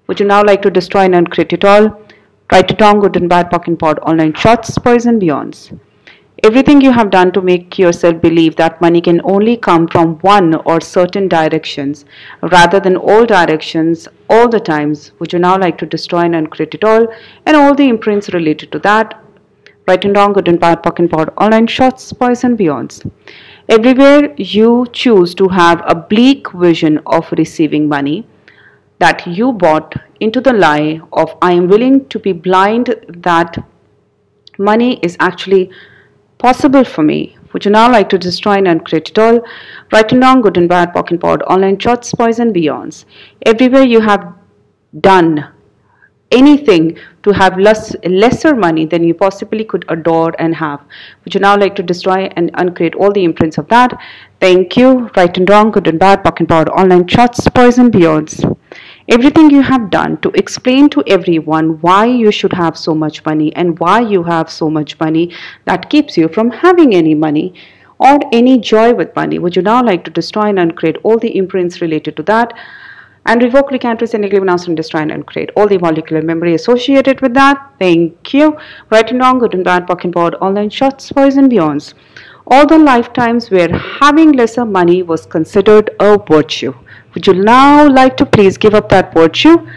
would 0.08 0.20
you 0.20 0.26
now 0.26 0.44
like 0.44 0.62
to 0.64 0.72
destroy 0.72 1.02
and 1.02 1.16
uncreate 1.16 1.54
it 1.54 1.64
all? 1.64 2.02
Right 2.52 2.70
and 2.70 2.82
wrong, 2.82 3.00
good 3.00 3.16
and 3.16 3.30
bad, 3.30 3.52
talking 3.52 3.76
about 3.76 4.00
all 4.00 4.16
nine 4.16 4.34
shorts, 4.34 4.78
and 4.78 5.22
beyonds. 5.22 5.80
Everything 6.46 6.82
you 6.82 6.92
have 6.92 7.10
done 7.10 7.32
to 7.32 7.42
make 7.42 7.80
yourself 7.80 8.20
believe 8.20 8.58
that 8.58 8.82
money 8.82 9.00
can 9.00 9.22
only 9.24 9.56
come 9.56 9.88
from 9.88 10.16
one 10.20 10.56
or 10.66 10.82
certain 10.82 11.30
directions 11.30 12.04
rather 12.52 12.82
than 12.82 12.98
all 12.98 13.26
directions 13.26 14.10
all 14.30 14.50
the 14.50 14.60
times, 14.60 15.14
would 15.20 15.32
you 15.32 15.40
now 15.40 15.58
like 15.58 15.78
to 15.78 15.86
destroy 15.86 16.20
and 16.20 16.36
uncreate 16.36 16.76
it 16.76 16.84
all 16.84 17.08
and 17.46 17.56
all 17.56 17.74
the 17.74 17.88
imprints 17.88 18.34
related 18.34 18.74
to 18.74 18.80
that? 18.80 19.24
Right 19.88 20.04
and 20.04 20.18
wrong, 20.18 20.34
good 20.34 20.50
and 20.50 20.60
bad, 20.60 20.84
puck 20.84 21.00
and 21.00 21.14
all 21.14 21.50
nine 21.50 21.66
shorts, 21.66 22.12
boys 22.12 22.44
and 22.44 22.60
beyonds. 22.60 23.10
Everywhere 23.70 24.34
you 24.36 24.86
choose 24.92 25.34
to 25.36 25.48
have 25.48 25.82
a 25.88 25.96
bleak 25.96 26.52
vision 26.52 27.00
of 27.06 27.32
receiving 27.38 27.88
money 27.88 28.28
that 29.00 29.26
you 29.26 29.54
bought 29.54 29.96
into 30.20 30.42
the 30.42 30.52
lie 30.52 31.00
of 31.14 31.38
I 31.42 31.54
am 31.54 31.70
willing 31.70 32.06
to 32.10 32.20
be 32.20 32.34
blind 32.34 32.94
that 33.08 33.66
money 34.58 35.00
is 35.02 35.16
actually 35.22 35.72
possible 36.44 36.84
for 36.84 37.04
me. 37.04 37.38
Would 37.54 37.66
you 37.66 37.72
now 37.72 37.90
like 37.90 38.10
to 38.10 38.18
destroy 38.18 38.54
and 38.54 38.68
uncreate 38.68 39.10
it 39.10 39.18
all? 39.18 39.42
Right 39.94 40.12
and 40.12 40.22
wrong, 40.22 40.42
good 40.42 40.58
and 40.58 40.68
bad, 40.68 40.94
pocket 40.94 41.22
pod, 41.22 41.42
all 41.44 41.60
nine 41.60 41.80
shorts, 41.80 42.14
boys 42.14 42.40
and 42.40 42.54
beyonds. 42.54 43.06
Everywhere 43.46 43.84
you 43.84 44.02
have 44.02 44.34
done 45.00 45.48
anything 46.32 46.98
to 47.22 47.32
have 47.32 47.58
less, 47.58 47.96
lesser 48.04 48.56
money 48.56 48.86
than 48.86 49.04
you 49.04 49.14
possibly 49.14 49.64
could 49.64 49.86
adore 49.88 50.34
and 50.40 50.56
have. 50.56 50.82
Would 51.24 51.36
you 51.36 51.40
now 51.40 51.56
like 51.58 51.76
to 51.76 51.84
destroy 51.84 52.30
and 52.36 52.52
uncreate 52.56 52.96
all 52.96 53.14
the 53.14 53.24
imprints 53.24 53.58
of 53.58 53.68
that? 53.70 53.98
Thank 54.42 54.76
you. 54.76 55.10
Right 55.16 55.38
and 55.38 55.50
wrong, 55.50 55.72
good 55.72 55.88
and 55.88 56.00
bad, 56.00 56.24
pocket 56.24 56.50
pod, 56.50 56.70
all 56.70 56.88
nine 56.88 57.08
shorts, 57.08 57.48
boys 57.50 57.78
and 57.78 57.94
beyonds. 57.94 58.44
Everything 59.10 59.50
you 59.50 59.62
have 59.62 59.90
done 59.90 60.18
to 60.22 60.30
explain 60.30 60.90
to 60.90 61.04
everyone 61.08 61.82
why 61.82 62.06
you 62.06 62.32
should 62.32 62.54
have 62.54 62.78
so 62.78 62.96
much 62.96 63.26
money 63.26 63.54
and 63.54 63.78
why 63.80 64.00
you 64.00 64.24
have 64.24 64.50
so 64.50 64.70
much 64.70 64.98
money 65.00 65.30
that 65.66 65.90
keeps 65.90 66.18
you 66.18 66.30
from 66.30 66.50
having 66.50 66.96
any 66.96 67.14
money 67.14 67.54
or 68.00 68.18
any 68.32 68.58
joy 68.58 68.94
with 68.94 69.14
money. 69.14 69.40
Would 69.40 69.58
you 69.58 69.62
now 69.62 69.84
like 69.84 70.06
to 70.06 70.12
destroy 70.12 70.48
and 70.50 70.58
uncreate 70.58 70.98
all 71.04 71.18
the 71.18 71.36
imprints 71.38 71.82
related 71.82 72.16
to 72.16 72.24
that? 72.24 72.54
and 73.26 73.42
revoke, 73.42 73.72
recant, 73.72 74.02
rescind, 74.02 74.26
announce, 74.26 74.68
and 74.68 74.76
destroy 74.76 75.00
and 75.00 75.12
uncreate 75.12 75.50
all 75.56 75.68
the 75.68 75.78
molecular 75.78 76.22
memory 76.22 76.56
associated 76.56 77.22
with 77.22 77.34
that. 77.34 77.72
Thank 77.80 78.34
you. 78.34 78.58
Right 78.90 79.10
and 79.10 79.20
wrong, 79.20 79.40
good 79.40 79.54
and 79.54 79.64
bad, 79.64 79.88
pocket 79.88 80.12
board, 80.12 80.36
all 80.36 80.52
nine 80.52 80.70
shorts, 80.70 81.10
boys 81.12 81.38
and 81.38 81.50
beyonds. 81.50 81.94
All 82.48 82.68
the 82.68 82.78
lifetimes 82.78 83.50
where 83.50 83.72
having 83.72 84.34
lesser 84.34 84.66
money 84.66 85.04
was 85.04 85.26
considered 85.26 85.92
a 86.02 86.18
virtue. 86.18 86.74
Would 87.14 87.28
you 87.28 87.34
now 87.34 87.88
like 87.88 88.18
to 88.18 88.26
please 88.26 88.58
give 88.58 88.74
up 88.74 88.90
that 88.90 89.14
virtue? 89.14 89.68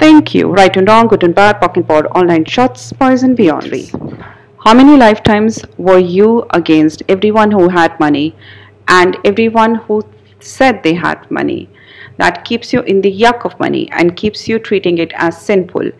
Thank 0.00 0.34
you. 0.34 0.48
Right 0.48 0.76
and 0.76 0.88
wrong, 0.88 1.06
good 1.06 1.22
and 1.22 1.34
bad, 1.34 1.60
pocket 1.60 1.86
board, 1.86 2.06
all 2.10 2.24
nine 2.24 2.44
shorts, 2.44 2.92
boys 2.92 3.22
and 3.22 3.36
beyond. 3.36 3.72
How 4.64 4.74
many 4.74 4.96
lifetimes 4.96 5.64
were 5.78 5.98
you 5.98 6.46
against 6.50 7.04
everyone 7.08 7.52
who 7.52 7.68
had 7.68 7.98
money 8.00 8.34
and 8.88 9.16
everyone 9.24 9.76
who 9.76 10.02
said 10.40 10.82
they 10.82 10.94
had 10.94 11.30
money? 11.30 11.68
That 12.16 12.44
keeps 12.44 12.72
you 12.72 12.80
in 12.80 13.02
the 13.02 13.20
yuck 13.20 13.44
of 13.44 13.58
money 13.60 13.88
and 13.92 14.16
keeps 14.16 14.48
you 14.48 14.58
treating 14.58 14.98
it 14.98 15.12
as 15.14 15.40
sinful. 15.40 15.92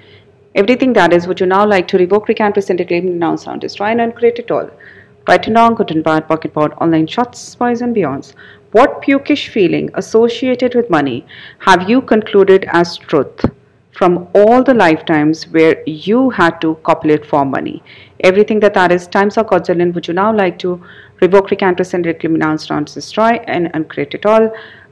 Everything 0.56 0.92
that 0.94 1.12
is, 1.12 1.28
would 1.28 1.38
you 1.38 1.46
now 1.46 1.64
like 1.64 1.87
to 1.88 1.98
revoke, 1.98 2.26
recant, 2.26 2.56
rescind, 2.56 2.87
claim, 2.88 3.06
renounce, 3.06 3.44
sound, 3.44 3.60
destroy, 3.60 3.87
and 3.87 4.00
uncreate 4.00 4.40
it 4.40 4.50
all? 4.50 4.68
Right 5.28 5.46
and 5.46 5.56
wrong, 5.56 5.74
good 5.74 5.90
and 5.92 6.02
bad, 6.02 6.26
pocket 6.28 6.52
board, 6.52 6.72
all 6.78 6.88
nine 6.88 7.06
shorts, 7.06 7.38
spies 7.38 7.80
and 7.80 7.94
beyonds. 7.94 8.34
What 8.74 9.02
pukish 9.02 9.50
feeling 9.50 9.88
associated 9.94 10.74
with 10.74 10.90
money 10.90 11.24
have 11.60 11.88
you 11.88 12.02
concluded 12.02 12.64
as 12.72 12.96
truth 12.96 13.44
from 13.92 14.26
all 14.34 14.64
the 14.64 14.74
lifetimes 14.74 15.44
where 15.46 15.80
you 15.87 16.30
had 16.30 16.60
to 16.62 16.74
copulate 16.82 17.24
for 17.24 17.44
money? 17.44 17.84
Everything 18.18 18.58
that 18.58 18.74
that 18.74 18.90
is 18.90 19.06
times 19.06 19.38
or 19.38 19.44
quadrillion, 19.44 19.92
would 19.92 20.08
you 20.08 20.14
now 20.14 20.34
like 20.34 20.58
to 20.58 20.84
revoke, 21.20 21.52
recant, 21.52 21.78
rescind, 21.78 22.04
reclaim, 22.06 22.32
renounce, 22.32 22.66
destroy, 22.94 23.34
and 23.46 23.70
uncreate 23.74 24.12
it 24.12 24.26
all? 24.26 24.50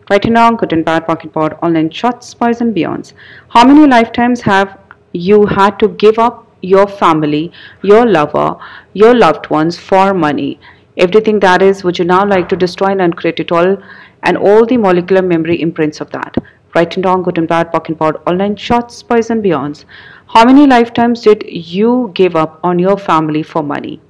Right 0.08 0.24
and 0.26 0.36
wrong, 0.36 0.54
good 0.58 0.72
and 0.72 0.84
bad, 0.84 1.04
pocket 1.04 1.32
board, 1.32 1.56
all 1.60 1.70
nine 1.70 1.90
shorts, 1.90 2.28
spies 2.28 2.60
and 2.60 2.72
beyonds. 2.76 3.14
How 3.48 3.64
many 3.64 3.88
lifetimes 3.88 4.42
have 4.42 4.78
you 5.10 5.44
had 5.46 5.80
to 5.80 5.88
give 5.88 6.20
up 6.20 6.46
your 6.60 6.86
family, 6.86 7.50
your 7.82 8.06
lover, 8.06 8.54
your 8.92 9.12
loved 9.12 9.50
ones 9.50 9.76
for 9.76 10.14
money? 10.14 10.60
Everything 10.98 11.40
that 11.40 11.62
is 11.62 11.82
would 11.82 11.98
you 11.98 12.04
now 12.04 12.24
like 12.26 12.50
to 12.50 12.56
destroy 12.56 12.88
and 12.88 13.00
uncreate 13.00 13.40
it 13.40 13.50
all? 13.50 13.78
And 14.22 14.36
all 14.36 14.66
the 14.66 14.76
molecular 14.76 15.22
memory 15.22 15.60
imprints 15.62 16.02
of 16.02 16.10
that. 16.10 16.36
Right 16.74 16.94
and 16.96 17.04
wrong 17.04 17.22
good 17.22 17.38
and 17.38 17.48
bad 17.48 17.72
pocket 17.72 17.98
pod 17.98 18.16
all 18.26 18.34
nine 18.34 18.56
shorts 18.56 19.02
boys 19.02 19.30
and 19.30 19.42
beyonds. 19.42 19.84
How 20.26 20.44
many 20.44 20.66
lifetimes 20.66 21.22
did 21.22 21.44
you 21.48 22.10
give 22.14 22.36
up 22.36 22.60
on 22.62 22.78
your 22.78 22.98
family 22.98 23.42
for 23.42 23.62
money? 23.62 24.00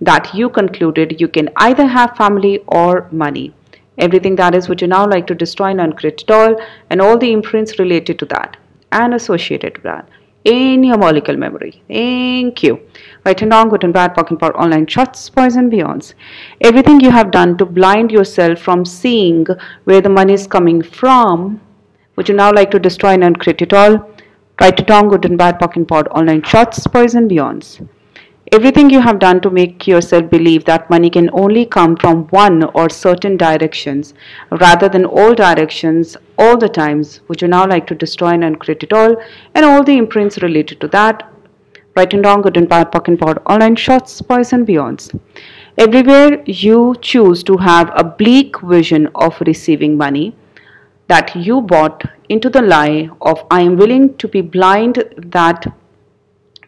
That 0.00 0.32
you 0.34 0.50
concluded 0.50 1.20
you 1.20 1.28
can 1.28 1.50
either 1.56 1.86
have 1.86 2.16
family 2.16 2.62
or 2.68 3.08
money. 3.10 3.52
Everything 3.98 4.36
that 4.36 4.54
is 4.54 4.68
would 4.68 4.82
you 4.82 4.88
now 4.88 5.06
like 5.08 5.26
to 5.28 5.34
destroy 5.34 5.70
and 5.70 5.80
uncreate 5.80 6.22
it 6.22 6.30
all? 6.30 6.56
And 6.90 7.00
all 7.00 7.18
the 7.18 7.32
imprints 7.32 7.78
related 7.80 8.20
to 8.20 8.26
that 8.26 8.56
and 8.92 9.14
associated 9.14 9.74
with 9.78 9.84
that 9.84 10.08
in 10.44 10.84
your 10.84 10.98
molecule 10.98 11.36
memory. 11.36 11.82
Thank 11.88 12.62
you. 12.62 12.80
Right 13.24 13.40
and 13.40 13.50
wrong, 13.50 13.70
good 13.70 13.84
and 13.84 13.92
bad, 13.92 14.14
about 14.36 14.54
all 14.54 14.68
nine 14.68 14.86
shorts, 14.86 15.30
and 15.36 15.72
beyonds. 15.72 16.14
Everything 16.60 17.00
you 17.00 17.10
have 17.10 17.30
done 17.30 17.56
to 17.58 17.64
blind 17.64 18.10
yourself 18.10 18.58
from 18.58 18.84
seeing 18.84 19.46
where 19.84 20.02
the 20.02 20.10
money 20.10 20.34
is 20.34 20.46
coming 20.46 20.82
from, 20.82 21.60
would 22.16 22.28
you 22.28 22.34
now 22.34 22.52
like 22.52 22.70
to 22.70 22.78
destroy 22.78 23.10
and 23.10 23.24
uncreate 23.24 23.62
it 23.62 23.72
all? 23.72 24.10
Right 24.60 24.78
and 24.78 24.90
wrong, 24.90 25.08
good 25.08 25.24
and 25.24 25.38
bad, 25.38 25.58
about 25.60 26.08
all 26.08 26.22
nine 26.22 26.42
shorts, 26.42 26.86
and 26.94 27.30
beyonds. 27.30 27.86
Everything 28.54 28.88
you 28.88 29.00
have 29.00 29.18
done 29.18 29.40
to 29.40 29.50
make 29.50 29.84
yourself 29.88 30.30
believe 30.30 30.64
that 30.64 30.88
money 30.88 31.10
can 31.10 31.28
only 31.32 31.66
come 31.66 31.96
from 31.96 32.18
one 32.28 32.62
or 32.62 32.88
certain 32.88 33.36
directions 33.36 34.14
rather 34.60 34.88
than 34.88 35.04
all 35.04 35.34
directions 35.34 36.16
all 36.38 36.56
the 36.56 36.68
times, 36.68 37.20
would 37.26 37.42
you 37.42 37.48
now 37.48 37.66
like 37.66 37.84
to 37.88 37.96
destroy 37.96 38.28
and 38.28 38.44
uncreate 38.44 38.84
it 38.84 38.92
all 38.92 39.16
and 39.56 39.64
all 39.64 39.82
the 39.82 39.96
imprints 39.98 40.38
related 40.38 40.80
to 40.80 40.86
that? 40.88 41.28
Right 41.96 42.14
and 42.14 42.24
wrong, 42.24 42.42
good 42.42 42.56
and 42.56 42.68
bad, 42.68 42.92
puck 42.92 43.08
and 43.08 43.18
pod, 43.18 43.42
all 43.46 43.58
nine 43.58 43.74
shorts, 43.74 44.22
boys 44.22 44.52
and 44.52 44.64
beyonds. 44.64 45.10
Everywhere 45.76 46.40
you 46.46 46.94
choose 47.00 47.42
to 47.42 47.56
have 47.56 47.90
a 47.96 48.04
bleak 48.04 48.60
vision 48.60 49.08
of 49.16 49.40
receiving 49.40 49.96
money 49.96 50.36
that 51.08 51.34
you 51.34 51.60
bought 51.60 52.04
into 52.28 52.48
the 52.48 52.62
lie 52.62 53.10
of 53.20 53.44
I 53.50 53.62
am 53.62 53.76
willing 53.76 54.16
to 54.18 54.28
be 54.28 54.42
blind 54.42 55.02
that 55.16 55.66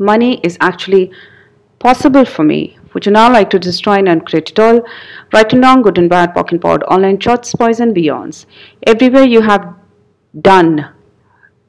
money 0.01 0.40
is 0.42 0.59
actually 0.61 1.12
possible 1.79 2.25
for 2.25 2.45
me. 2.45 2.79
Would 2.95 3.07
you 3.07 3.12
now 3.12 3.31
like 3.31 3.51
to 3.51 3.59
destroy 3.59 3.95
and 3.95 4.09
uncreate 4.09 4.51
it 4.51 4.59
all? 4.59 4.81
Right 5.33 5.53
and 5.53 5.62
wrong, 5.62 5.83
good 5.83 5.99
and 5.99 6.09
bad, 6.09 6.35
POC 6.35 6.53
and 6.53 6.61
POD, 6.62 6.83
all 6.85 6.99
nine 6.99 7.19
shorts, 7.21 7.55
boys 7.55 7.81
and 7.81 7.95
beyonds. 7.95 8.47
Everywhere 8.87 9.25
you 9.25 9.43
have 9.43 9.75
done 10.41 10.89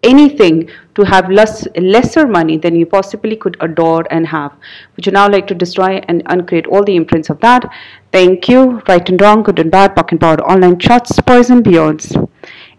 anything 0.04 0.70
to 0.96 1.04
have 1.04 1.30
less 1.30 1.68
lesser 1.76 2.28
money 2.28 2.58
than 2.58 2.76
you 2.76 2.86
possibly 2.86 3.36
could 3.36 3.58
adore 3.60 4.06
and 4.12 4.28
have. 4.28 4.54
Would 4.96 5.06
you 5.06 5.12
now 5.12 5.28
like 5.30 5.48
to 5.48 5.56
destroy 5.56 6.02
and 6.08 6.24
uncreate 6.28 6.68
all 6.68 6.84
the 6.84 6.96
imprints 6.96 7.30
of 7.30 7.40
that? 7.42 7.70
Thank 8.12 8.48
you. 8.48 8.82
Right 8.88 9.10
and 9.10 9.20
wrong, 9.20 9.44
good 9.44 9.60
and 9.60 9.72
bad, 9.72 9.96
POC 9.96 10.12
and 10.12 10.22
POD, 10.22 10.42
all 10.42 10.58
nine 10.58 10.80
shorts, 10.80 11.20
boys 11.22 11.50
and 11.50 11.64
beyonds. 11.64 12.30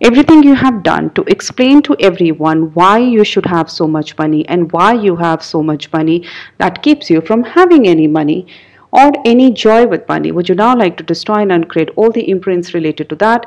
Everything 0.01 0.45
you 0.45 0.55
have 0.55 0.85
done 0.85 1.11
to 1.15 1.25
explain 1.25 1.83
to 1.83 1.97
everyone 1.99 2.73
why 2.75 2.99
you 2.99 3.25
should 3.25 3.47
have 3.47 3.69
so 3.69 3.89
much 3.89 4.17
money 4.17 4.47
and 4.49 4.71
why 4.71 4.93
you 4.93 5.17
have 5.17 5.43
so 5.43 5.61
much 5.61 5.93
money 5.93 6.25
that 6.59 6.83
keeps 6.83 7.11
you 7.11 7.21
from 7.21 7.43
having 7.43 7.89
any 7.89 8.07
money 8.07 8.47
or 8.93 9.11
any 9.25 9.51
joy 9.53 9.87
with 9.87 10.09
money. 10.09 10.31
Would 10.31 10.49
you 10.49 10.55
now 10.55 10.77
like 10.77 10.97
to 10.99 11.03
destroy 11.03 11.39
and 11.39 11.51
uncreate 11.51 11.91
all 11.97 12.13
the 12.13 12.31
imprints 12.31 12.75
related 12.75 13.09
to 13.09 13.17
that? 13.17 13.47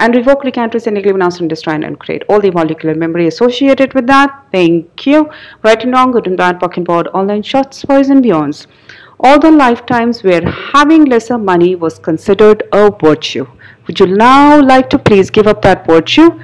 and 0.00 0.14
revoke, 0.14 0.44
recant, 0.44 0.74
rescind, 0.74 0.96
announce, 0.96 1.40
and 1.40 1.48
destroy 1.48 1.72
and 1.74 1.84
uncreate 1.84 2.22
all 2.28 2.40
the 2.40 2.52
molecular 2.52 2.94
memory 2.94 3.26
associated 3.26 3.94
with 3.94 4.06
that. 4.06 4.32
Thank 4.52 5.06
you. 5.06 5.28
Right 5.64 5.82
and 5.82 5.92
wrong, 5.92 6.12
good 6.12 6.28
and 6.28 6.36
bad, 6.36 6.60
POC 6.60 6.76
and 6.76 6.86
POD, 6.86 7.08
all 7.08 7.24
nine 7.24 7.42
shorts, 7.42 7.84
boys 7.84 8.08
and 8.08 8.24
beyonds. 8.24 8.68
All 9.18 9.40
the 9.40 9.50
lifetimes 9.50 10.22
where 10.22 10.48
having 10.48 11.06
lesser 11.06 11.36
money 11.36 11.74
was 11.74 11.98
considered 11.98 12.62
a 12.72 12.90
virtue. 12.90 13.46
Would 13.88 13.98
you 13.98 14.06
now 14.06 14.62
like 14.62 14.88
to 14.90 14.98
please 14.98 15.30
give 15.30 15.48
up 15.48 15.62
that 15.62 15.84
virtue? 15.84 16.40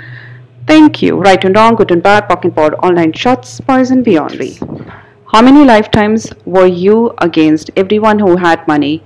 Thank 0.66 1.00
you. 1.02 1.16
Right 1.16 1.44
and 1.44 1.54
wrong, 1.54 1.76
good 1.76 1.92
and 1.92 2.02
bad, 2.02 2.28
POC 2.28 2.44
and 2.44 2.57
POD, 2.57 2.74
all 2.80 2.92
nine 2.92 3.12
shorts, 3.12 3.61
boys 3.61 3.92
and 3.92 4.04
beyondly. 4.04 4.54
How 5.30 5.40
many 5.40 5.64
lifetimes 5.64 6.33
were 6.44 6.66
you 6.66 7.14
against 7.18 7.70
everyone 7.76 8.18
who 8.18 8.37
had 8.37 8.66
money 8.66 9.04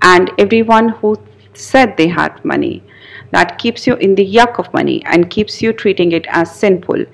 and 0.00 0.30
everyone 0.38 0.88
who 0.88 1.16
said 1.52 1.98
they 1.98 2.08
had 2.08 2.42
money? 2.44 2.82
that 3.32 3.58
keeps 3.58 3.86
you 3.86 3.94
in 3.96 4.14
the 4.14 4.26
yuck 4.34 4.58
of 4.58 4.72
money 4.72 5.02
and 5.06 5.30
keeps 5.30 5.62
you 5.62 5.72
treating 5.72 6.12
it 6.12 6.26
as 6.28 6.54
sinful. 6.54 7.04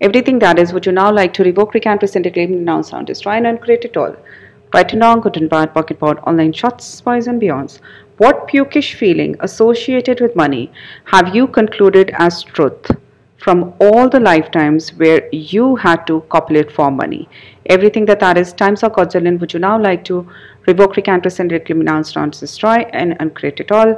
Everything 0.00 0.38
that 0.40 0.58
is, 0.58 0.72
would 0.72 0.86
you 0.86 0.92
now 0.92 1.12
like 1.12 1.32
to 1.34 1.44
revoke, 1.44 1.74
recant, 1.74 2.02
rescind, 2.02 2.26
reclaim, 2.26 2.52
renounce, 2.52 2.90
sound, 2.90 3.06
destroy, 3.06 3.32
and 3.32 3.46
uncreate 3.46 3.84
it 3.84 3.96
all? 3.96 4.16
Right 4.74 4.92
and 4.92 5.02
wrong, 5.02 5.20
good 5.20 5.36
and 5.36 5.48
bad, 5.48 5.72
pocket 5.74 6.00
POD, 6.00 6.18
all 6.24 6.32
nine 6.32 6.52
shorts, 6.52 6.84
spies, 6.84 7.28
and 7.28 7.40
beyonds. 7.40 7.78
What 8.22 8.46
pukish 8.46 8.94
feeling 8.94 9.34
associated 9.40 10.20
with 10.20 10.36
money 10.36 10.70
have 11.06 11.34
you 11.34 11.48
concluded 11.48 12.12
as 12.24 12.44
truth 12.44 12.90
from 13.36 13.74
all 13.80 14.08
the 14.08 14.20
lifetimes 14.20 14.90
where 14.90 15.28
you 15.32 15.74
had 15.74 16.06
to 16.06 16.20
copulate 16.28 16.70
for 16.70 16.92
money? 16.92 17.28
Everything 17.66 18.04
that 18.04 18.20
that 18.20 18.38
is, 18.38 18.52
times 18.52 18.84
are 18.84 18.90
godzillion, 18.90 19.40
would 19.40 19.52
you 19.52 19.58
now 19.58 19.76
like 19.76 20.04
to 20.04 20.30
revoke, 20.68 20.94
recant, 20.94 21.24
rescind, 21.24 21.50
reclaim, 21.50 21.80
renounce, 21.80 22.12
sound, 22.12 22.38
destroy, 22.38 22.76
and 23.00 23.16
uncreate 23.18 23.58
it 23.58 23.72
all? 23.72 23.96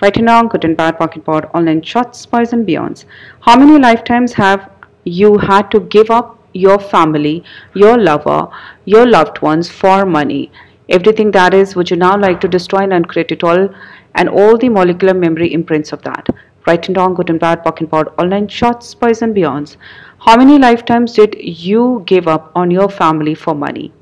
Right 0.00 0.16
and 0.16 0.26
wrong, 0.26 0.48
good 0.48 0.64
and 0.64 0.74
bad, 0.74 0.96
pocket 0.96 1.26
POD, 1.26 1.50
all 1.52 1.60
nine 1.60 1.82
shorts, 1.82 2.20
spies 2.20 2.54
and 2.54 2.66
beyonds. 2.66 3.04
How 3.40 3.58
many 3.58 3.78
lifetimes 3.78 4.32
have 4.32 4.70
you 5.04 5.36
had 5.36 5.70
to 5.72 5.80
give 5.80 6.10
up 6.10 6.38
your 6.54 6.78
family, 6.78 7.44
your 7.74 7.98
lover, 7.98 8.48
your 8.86 9.06
loved 9.06 9.42
ones 9.42 9.68
for 9.68 10.06
money? 10.06 10.50
Everything 10.88 11.30
that 11.32 11.54
is, 11.54 11.74
would 11.74 11.90
you 11.90 11.96
now 11.96 12.16
like 12.16 12.40
to 12.40 12.48
destroy 12.48 12.80
and 12.80 12.92
uncreate 12.92 13.32
it 13.32 13.42
all 13.44 13.68
and 14.14 14.28
all 14.28 14.56
the 14.56 14.68
molecular 14.68 15.14
memory 15.14 15.52
imprints 15.52 15.92
of 15.92 16.02
that? 16.02 16.26
Right 16.66 16.86
and 16.88 16.96
wrong, 16.96 17.14
good 17.14 17.30
and 17.30 17.40
bad, 17.40 17.64
POC 17.64 17.80
and 17.80 17.90
POD, 17.90 18.08
all 18.18 18.26
nine 18.26 18.48
shorts, 18.48 18.88
spies 18.88 19.22
and 19.22 19.34
beyonds. 19.34 19.76
How 20.18 20.36
many 20.36 20.58
lifetimes 20.58 21.12
did 21.14 21.36
you 21.38 22.02
give 22.06 22.28
up 22.28 22.52
on 22.54 22.70
your 22.70 22.88
family 22.88 23.34
for 23.34 23.54
money? 23.54 23.92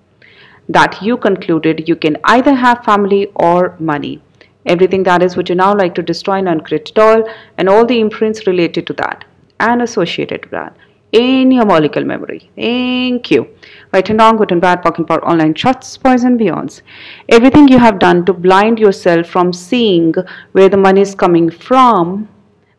That 0.68 1.02
you 1.02 1.16
concluded 1.16 1.88
you 1.88 1.96
can 1.96 2.16
either 2.24 2.54
have 2.54 2.84
family 2.84 3.30
or 3.34 3.76
money 3.78 4.22
everything 4.66 5.02
that 5.02 5.22
is 5.22 5.36
would 5.36 5.48
you 5.48 5.54
now 5.54 5.74
like 5.74 5.94
to 5.94 6.02
destroy 6.02 6.36
and 6.36 6.48
uncreate 6.48 6.90
it 6.90 6.98
all 6.98 7.28
and 7.58 7.68
all 7.68 7.84
the 7.84 8.00
imprints 8.00 8.46
related 8.46 8.86
to 8.86 8.92
that 8.94 9.24
and 9.60 9.82
associated 9.82 10.42
with 10.42 10.50
that 10.52 10.76
in 11.12 11.50
your 11.52 11.64
molecular 11.64 12.06
memory. 12.06 12.50
Thank 12.56 13.30
you. 13.30 13.48
And 13.94 14.18
wrong, 14.18 14.36
good 14.36 14.50
and 14.50 14.60
bad, 14.60 14.82
POC 14.82 14.98
and 14.98 15.20
all 15.20 15.36
nine 15.36 15.54
shorts, 15.54 15.96
boys 15.96 16.24
and 16.24 16.38
beyonds. 16.38 16.82
Everything 17.28 17.68
you 17.68 17.78
have 17.78 18.00
done 18.00 18.24
to 18.26 18.32
blind 18.32 18.80
yourself 18.80 19.28
from 19.28 19.52
seeing 19.52 20.12
where 20.50 20.68
the 20.68 20.76
money 20.76 21.00
is 21.00 21.14
coming 21.14 21.48
from, 21.48 22.28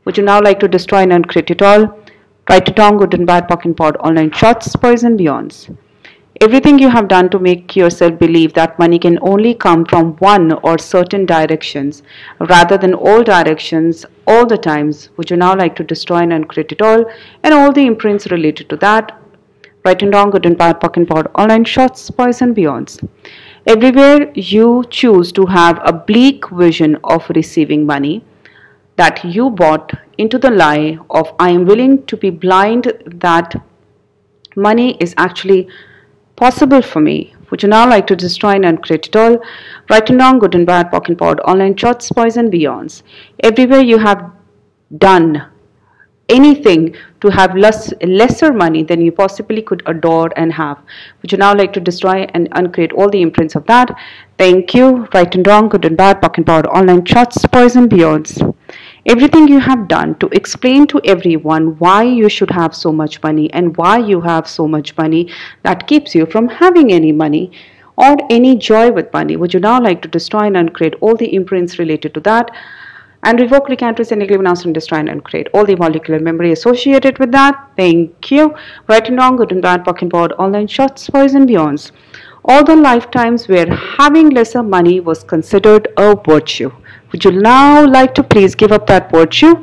would 0.03 0.17
you 0.17 0.23
now 0.23 0.41
like 0.41 0.59
to 0.59 0.67
destroy 0.67 1.03
and 1.03 1.13
uncreate 1.13 1.51
it 1.51 1.61
all? 1.61 1.97
Good 2.47 3.13
and 3.13 3.25
bad, 3.25 3.49
and 3.49 3.77
POD 3.77 3.95
all 4.01 4.11
nine 4.11 4.31
shorts, 4.31 4.75
boys 4.75 5.03
and 5.03 5.17
beyonds. 5.17 5.73
Everything 6.41 6.77
you 6.77 6.89
have 6.89 7.07
done 7.07 7.29
to 7.29 7.39
make 7.39 7.77
yourself 7.77 8.19
believe 8.19 8.53
that 8.53 8.77
money 8.77 8.99
can 8.99 9.17
only 9.21 9.53
come 9.53 9.85
from 9.85 10.17
one 10.17 10.51
or 10.51 10.77
certain 10.77 11.25
directions 11.25 12.03
rather 12.49 12.77
than 12.77 12.93
all 12.93 13.23
directions 13.23 14.05
all 14.27 14.45
the 14.45 14.57
times, 14.57 15.11
would 15.15 15.31
you 15.31 15.37
now 15.37 15.55
like 15.55 15.77
to 15.77 15.83
destroy 15.85 16.17
and 16.17 16.33
uncreate 16.33 16.73
it 16.73 16.81
all 16.81 17.05
and 17.41 17.53
all 17.53 17.71
the 17.71 17.85
imprints 17.85 18.27
related 18.31 18.67
to 18.67 18.75
that? 18.75 19.17
Right 19.85 20.01
and 20.01 20.11
wrong, 20.11 20.31
good 20.31 20.47
and 20.47 20.57
bad, 20.57 20.79
POC 20.81 20.97
and 20.97 21.07
POD, 21.07 21.27
all 21.35 21.45
nine 21.45 21.63
shorts, 21.63 22.09
boys 22.09 22.41
and 22.41 22.55
beyonds. 22.55 23.07
Everywhere 23.67 24.31
you 24.33 24.83
choose 24.89 25.31
to 25.33 25.45
have 25.45 25.79
a 25.85 25.93
bleak 25.93 26.49
vision 26.49 26.97
of 27.03 27.29
receiving 27.35 27.85
money 27.85 28.25
that 28.95 29.23
you 29.23 29.51
bought 29.51 29.93
into 30.17 30.39
the 30.39 30.49
lie 30.49 30.97
of 31.11 31.31
I 31.37 31.51
am 31.51 31.65
willing 31.65 32.03
to 32.07 32.17
be 32.17 32.31
blind 32.31 32.91
that 33.05 33.53
money 34.55 34.97
is 34.99 35.13
actually 35.17 35.67
possible 36.35 36.81
for 36.81 36.99
me. 36.99 37.35
Would 37.51 37.61
you 37.61 37.69
now 37.69 37.87
like 37.87 38.07
to 38.07 38.15
destroy 38.15 38.53
and 38.53 38.65
uncreate 38.65 39.05
it 39.05 39.15
all? 39.15 39.37
Right 39.91 40.09
and 40.09 40.19
wrong, 40.19 40.39
good 40.39 40.55
and 40.55 40.65
bad, 40.65 40.89
POC 40.89 41.09
and 41.09 41.17
POD, 41.19 41.39
all 41.41 41.57
nine 41.57 41.77
shorts, 41.77 42.11
boys 42.11 42.37
and 42.37 42.51
beyonds. 42.51 43.03
Everywhere 43.43 43.81
you 43.81 43.99
have 43.99 44.31
done 44.97 45.45
anything 46.29 46.95
to 47.21 47.29
have 47.29 47.55
less 47.55 47.93
lesser 48.01 48.51
money 48.51 48.83
than 48.83 49.01
you 49.01 49.11
possibly 49.11 49.61
could 49.61 49.83
adore 49.85 50.31
and 50.35 50.53
have. 50.53 50.79
Would 51.21 51.31
you 51.31 51.37
now 51.37 51.55
like 51.55 51.73
to 51.73 51.79
destroy 51.79 52.25
and 52.33 52.47
uncreate 52.53 52.93
all 52.93 53.09
the 53.09 53.21
imprints 53.21 53.55
of 53.55 53.65
that? 53.67 53.95
Thank 54.37 54.73
you. 54.73 55.07
Right 55.13 55.33
and 55.35 55.45
wrong, 55.45 55.69
good 55.69 55.85
and 55.85 55.95
bad, 55.95 56.21
pocket 56.21 56.45
POD, 56.45 56.67
all 56.67 56.83
nine 56.83 57.05
shorts, 57.05 57.43
and 57.43 57.89
beyonds 57.89 58.55
everything 59.05 59.47
you 59.47 59.59
have 59.59 59.87
done 59.87 60.15
to 60.15 60.27
explain 60.29 60.87
to 60.87 60.99
everyone 61.05 61.77
why 61.77 62.01
you 62.01 62.27
should 62.27 62.49
have 62.49 62.73
so 62.75 62.91
much 62.91 63.21
money 63.21 63.51
and 63.53 63.77
why 63.77 63.97
you 63.97 64.21
have 64.21 64.47
so 64.47 64.67
much 64.67 64.97
money 64.97 65.31
that 65.61 65.85
keeps 65.87 66.15
you 66.15 66.25
from 66.25 66.47
having 66.47 66.91
any 66.91 67.11
money 67.11 67.51
or 67.97 68.17
any 68.29 68.55
joy 68.57 68.91
with 68.91 69.13
money. 69.13 69.35
Would 69.35 69.53
you 69.53 69.59
now 69.59 69.79
like 69.79 70.01
to 70.01 70.07
destroy 70.07 70.47
and 70.47 70.57
uncreate 70.57 70.95
all 71.01 71.15
the 71.15 71.33
imprints 71.35 71.77
related 71.77 72.13
to 72.15 72.19
that? 72.21 72.49
And 73.25 73.39
revoke, 73.39 73.69
recant, 73.69 73.97
rescind, 73.97 74.21
announce, 74.21 74.65
and 74.65 74.73
destroy 74.73 74.99
and 74.99 75.23
create 75.23 75.47
all 75.51 75.65
the 75.65 75.75
molecular 75.75 76.19
memory 76.19 76.51
associated 76.51 77.17
with 77.17 77.31
that. 77.31 77.71
Thank 77.75 78.29
you. 78.29 78.53
Right 78.87 79.07
and 79.07 79.17
wrong, 79.17 79.37
good 79.37 79.51
and 79.51 79.63
bad, 79.63 79.83
POC 79.83 80.03
and 80.03 80.11
POD, 80.11 80.33
all 80.33 80.51
nine 80.51 80.67
shorts, 80.67 81.09
boys 81.09 81.33
and 81.33 81.49
beyonds. 81.49 81.91
All 82.43 82.63
the 82.63 82.75
lifetimes 82.75 83.47
where 83.47 83.65
having 83.97 84.29
lesser 84.29 84.61
money 84.61 84.99
was 84.99 85.23
considered 85.23 85.87
a 85.97 86.15
virtue. 86.15 86.71
Would 87.11 87.25
you 87.25 87.31
now 87.31 87.83
like 87.87 88.13
to 88.13 88.21
please 88.21 88.53
give 88.53 88.71
up 88.71 88.85
that 88.85 89.11
virtue? 89.11 89.55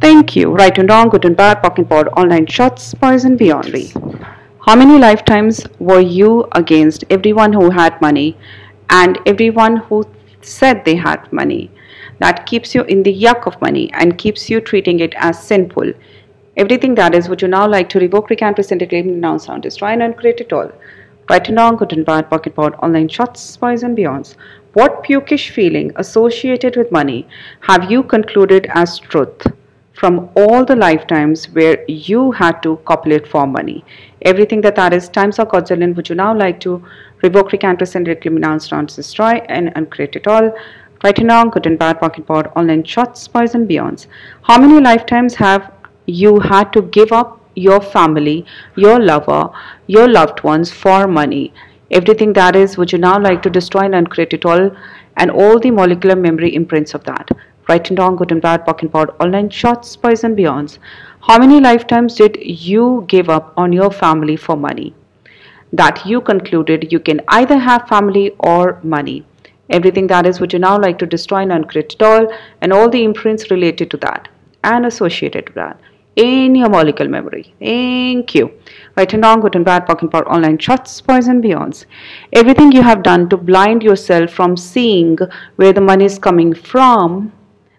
Thank 0.00 0.34
you. 0.34 0.50
Right 0.50 0.76
and 0.76 0.90
wrong, 0.90 1.10
good 1.10 1.24
and 1.24 1.36
bad, 1.36 1.62
POC 1.62 1.78
and 1.78 1.88
POD, 1.88 2.08
all 2.14 2.26
nine 2.26 2.46
shorts, 2.46 2.92
boys 2.94 3.24
and 3.24 3.38
beyondly. 3.38 3.92
How 4.66 4.74
many 4.74 4.98
lifetimes 4.98 5.64
were 5.78 6.00
you 6.00 6.48
against 6.52 7.04
everyone 7.08 7.52
who 7.52 7.70
had 7.70 8.00
money 8.00 8.36
and 8.88 9.16
everyone 9.26 9.76
who 9.76 10.04
said 10.40 10.84
they 10.84 10.96
had 10.96 11.32
money? 11.32 11.70
That 12.20 12.46
keeps 12.46 12.74
you 12.74 12.82
in 12.82 13.02
the 13.02 13.14
yuck 13.14 13.46
of 13.46 13.60
money 13.60 13.90
and 13.94 14.18
keeps 14.18 14.48
you 14.48 14.60
treating 14.60 15.00
it 15.00 15.14
as 15.16 15.42
sinful. 15.42 15.92
Everything 16.56 16.94
that 16.96 17.14
is, 17.14 17.28
would 17.28 17.40
you 17.40 17.48
now 17.48 17.66
like 17.66 17.88
to 17.90 17.98
revoke, 17.98 18.28
recant, 18.28 18.58
rescind, 18.58 18.82
reclaim, 18.82 19.08
renounce, 19.08 19.46
sound, 19.46 19.62
destroy, 19.62 19.88
and 19.88 20.02
uncreate 20.02 20.40
it 20.40 20.52
all? 20.52 20.70
Right 21.30 21.48
and 21.48 21.56
wrong, 21.56 21.76
good 21.76 21.92
and 21.94 22.04
bad, 22.04 22.28
pocket 22.28 22.54
POD, 22.54 22.74
all 22.80 22.90
nine 22.90 23.08
shorts, 23.08 23.56
boys 23.56 23.82
and 23.82 23.96
beyonds. 23.96 24.34
What 24.74 25.02
pukish 25.04 25.48
feeling 25.50 25.92
associated 25.96 26.76
with 26.76 26.92
money 26.92 27.26
have 27.60 27.90
you 27.90 28.02
concluded 28.02 28.66
as 28.74 28.98
truth 28.98 29.46
from 29.94 30.28
all 30.36 30.64
the 30.64 30.76
lifetimes 30.76 31.46
where 31.50 31.84
you 31.88 32.32
had 32.32 32.62
to 32.64 32.76
copulate 32.84 33.26
for 33.26 33.46
money? 33.46 33.84
Everything 34.22 34.60
that 34.62 34.76
that 34.76 34.92
is, 34.92 35.08
times 35.08 35.38
are 35.38 35.46
godzillion, 35.46 35.94
would 35.94 36.08
you 36.08 36.16
now 36.16 36.36
like 36.36 36.60
to 36.60 36.84
revoke, 37.22 37.52
recant, 37.52 37.80
rescind, 37.80 38.08
reclaim, 38.08 38.34
renounce, 38.34 38.68
destroy, 38.68 39.34
and 39.48 39.72
uncreate 39.76 40.16
it 40.16 40.26
all? 40.26 40.52
Wrong, 41.02 41.48
good 41.50 41.66
and 41.66 41.78
bad, 41.78 41.98
POC 41.98 42.16
and 42.16 42.26
POD, 42.26 42.52
all 42.54 42.64
nine 42.64 42.84
shorts, 42.84 43.26
boys 43.26 43.54
and 43.54 43.68
beyonds. 43.68 44.06
How 44.42 44.58
many 44.58 44.80
lifetimes 44.80 45.34
have 45.36 45.72
you 46.06 46.40
had 46.40 46.72
to 46.74 46.82
give 46.82 47.10
up 47.12 47.40
your 47.54 47.80
family, 47.80 48.44
your 48.76 49.00
lover, 49.00 49.50
your 49.86 50.08
loved 50.08 50.42
ones 50.44 50.70
for 50.72 51.06
money? 51.06 51.52
everything 51.90 52.32
that 52.32 52.54
is 52.54 52.76
would 52.78 52.92
you 52.92 52.98
now 52.98 53.18
like 53.18 53.42
to 53.42 53.50
destroy 53.50 53.80
and 53.80 53.94
uncreate 53.94 54.32
it 54.32 54.44
all 54.44 54.70
and 55.16 55.30
all 55.30 55.58
the 55.58 55.70
molecular 55.70 56.14
memory 56.14 56.54
imprints 56.54 56.94
of 56.94 57.02
that 57.04 57.28
right 57.68 57.90
and 57.90 57.98
wrong 57.98 58.14
good 58.14 58.30
and 58.30 58.42
bad 58.42 58.64
POC 58.64 58.82
and 58.82 58.92
POD 58.92 59.10
all 59.18 59.28
nine 59.28 59.50
shorts 59.50 59.96
boys 59.96 60.22
and 60.22 60.36
beyonds 60.36 60.78
how 61.28 61.38
many 61.38 61.60
lifetimes 61.60 62.14
did 62.14 62.38
you 62.40 63.04
give 63.08 63.28
up 63.28 63.52
on 63.56 63.72
your 63.72 63.90
family 63.90 64.36
for 64.36 64.56
money 64.56 64.94
that 65.72 66.04
you 66.04 66.20
concluded 66.20 66.92
you 66.92 67.00
can 67.00 67.20
either 67.28 67.56
have 67.56 67.86
family 67.88 68.34
or 68.38 68.80
money. 68.82 69.24
Everything 69.70 70.06
that 70.08 70.26
is 70.26 70.40
would 70.40 70.52
you 70.52 70.58
now 70.58 70.78
like 70.78 70.98
to 70.98 71.06
destroy 71.06 71.38
and 71.38 71.52
uncreate 71.52 71.94
it 71.94 72.02
all 72.02 72.32
and 72.60 72.72
all 72.72 72.88
the 72.90 73.04
imprints 73.04 73.50
related 73.50 73.90
to 73.90 73.96
that 73.98 74.28
and 74.64 74.86
associated 74.86 75.46
with 75.48 75.54
that 75.54 75.80
in 76.16 76.54
your 76.54 76.68
molecular 76.68 77.10
memory. 77.10 77.54
Thank 77.58 78.34
you. 78.34 78.52
Right 78.96 79.12
and 79.12 79.22
wrong, 79.22 79.40
good 79.40 79.54
and 79.54 79.64
bad, 79.64 79.86
talking 79.86 80.08
about 80.08 80.26
all 80.26 80.40
nine 80.40 80.58
shorts, 80.58 81.00
poison, 81.00 81.40
beyonds. 81.40 81.86
Everything 82.32 82.72
you 82.72 82.82
have 82.82 83.02
done 83.02 83.28
to 83.28 83.36
blind 83.36 83.82
yourself 83.82 84.30
from 84.30 84.56
seeing 84.56 85.16
where 85.56 85.72
the 85.72 85.80
money 85.80 86.04
is 86.04 86.18
coming 86.18 86.52
from, 86.52 87.32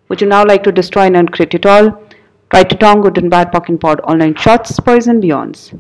would 0.08 0.21
you 0.21 0.27
now 0.27 0.45
like 0.45 0.63
to 0.63 0.71
destroy 0.71 1.04
and 1.04 1.17
uncreate 1.17 1.54
it 1.54 1.65
all? 1.65 2.01
Right 2.54 2.71
and 2.71 2.82
wrong, 2.82 3.01
good 3.01 3.17
and 3.17 3.30
bad, 3.30 3.51
talking 3.51 3.75
about 3.75 4.01
all 4.01 4.15
nine 4.15 4.36
shorts, 4.36 4.80
poison, 4.80 5.21
beyonds. 5.21 5.80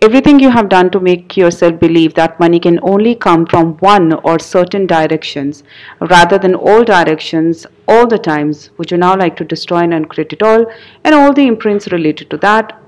Everything 0.00 0.38
you 0.38 0.50
have 0.50 0.68
done 0.68 0.90
to 0.90 1.00
make 1.00 1.36
yourself 1.36 1.80
believe 1.80 2.14
that 2.14 2.38
money 2.38 2.60
can 2.60 2.78
only 2.82 3.16
come 3.16 3.44
from 3.44 3.72
one 3.78 4.12
or 4.12 4.38
certain 4.38 4.86
directions 4.86 5.64
rather 6.00 6.38
than 6.38 6.54
all 6.54 6.84
directions 6.84 7.66
all 7.88 8.06
the 8.06 8.18
times, 8.18 8.70
would 8.76 8.92
you 8.92 8.96
now 8.96 9.16
like 9.16 9.36
to 9.36 9.44
destroy 9.44 9.78
and 9.78 9.92
uncreate 9.92 10.32
it 10.32 10.42
all 10.42 10.66
and 11.02 11.14
all 11.16 11.32
the 11.32 11.48
imprints 11.48 11.90
related 11.90 12.30
to 12.30 12.36
that? 12.36 12.80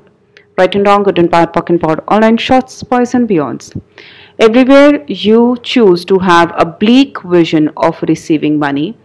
Right 0.56 0.72
and 0.72 0.86
wrong, 0.86 1.02
good 1.02 1.18
and 1.18 1.28
bad, 1.28 1.52
puck 1.52 1.70
and 1.70 1.80
pot, 1.80 2.04
all 2.06 2.20
nine 2.20 2.36
shorts, 2.36 2.80
boys 2.84 3.14
and 3.14 3.28
beyonds. 3.28 3.76
Everywhere 4.38 5.04
you 5.08 5.56
choose 5.64 6.04
to 6.04 6.18
have 6.20 6.52
a 6.56 6.64
bleak 6.64 7.20
vision 7.22 7.70
of 7.76 8.00
receiving 8.02 8.56
money 8.56 8.96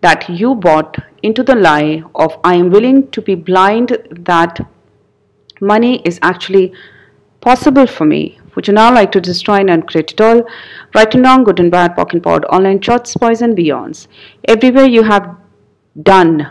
that 0.00 0.28
you 0.30 0.54
bought 0.54 0.96
into 1.24 1.42
the 1.42 1.56
lie 1.56 2.04
of 2.14 2.38
I 2.44 2.54
am 2.54 2.70
willing 2.70 3.10
to 3.10 3.20
be 3.20 3.34
blind 3.34 3.98
that 4.10 4.60
money 5.60 6.02
is 6.04 6.20
actually 6.22 6.72
possible 7.42 7.86
for 7.86 8.06
me. 8.06 8.38
Would 8.54 8.68
you 8.68 8.72
now 8.72 8.94
like 8.94 9.12
to 9.12 9.20
destroy 9.20 9.56
and 9.56 9.70
uncreate 9.70 10.12
it 10.12 10.20
all? 10.20 10.42
Right 10.94 11.14
and 11.14 11.24
wrong, 11.24 11.44
good 11.44 11.60
and 11.60 11.70
bad, 11.70 11.94
pock 11.96 12.14
and 12.14 12.22
pod, 12.22 12.44
all 12.46 12.60
nine 12.60 12.80
shorts, 12.80 13.14
boys 13.16 13.42
and 13.42 13.56
beyonds. 13.56 14.06
Everywhere 14.46 14.86
you 14.86 15.02
have 15.02 15.36
done 16.02 16.50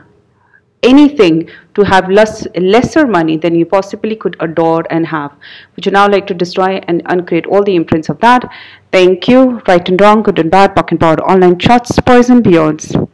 anything 0.83 1.49
to 1.75 1.83
have 1.83 2.09
less, 2.09 2.47
lesser 2.55 3.05
money 3.05 3.37
than 3.37 3.55
you 3.55 3.65
possibly 3.65 4.15
could 4.15 4.35
adore 4.39 4.83
and 4.89 5.05
have. 5.05 5.31
Would 5.75 5.85
you 5.85 5.91
now 5.91 6.09
like 6.09 6.27
to 6.27 6.33
destroy 6.33 6.81
and 6.87 7.03
uncreate 7.05 7.45
all 7.45 7.63
the 7.63 7.75
imprints 7.75 8.09
of 8.09 8.19
that? 8.19 8.49
Thank 8.91 9.27
you. 9.27 9.61
Right 9.67 9.87
and 9.87 10.01
wrong, 10.01 10.23
good 10.23 10.39
and 10.39 10.51
bad, 10.51 10.75
pock 10.75 10.91
and 10.91 10.99
pod, 10.99 11.21
all 11.21 11.37
nine 11.37 11.59
shorts, 11.59 11.99
boys 11.99 12.29
and 12.29 12.43
beyonds. 12.43 13.09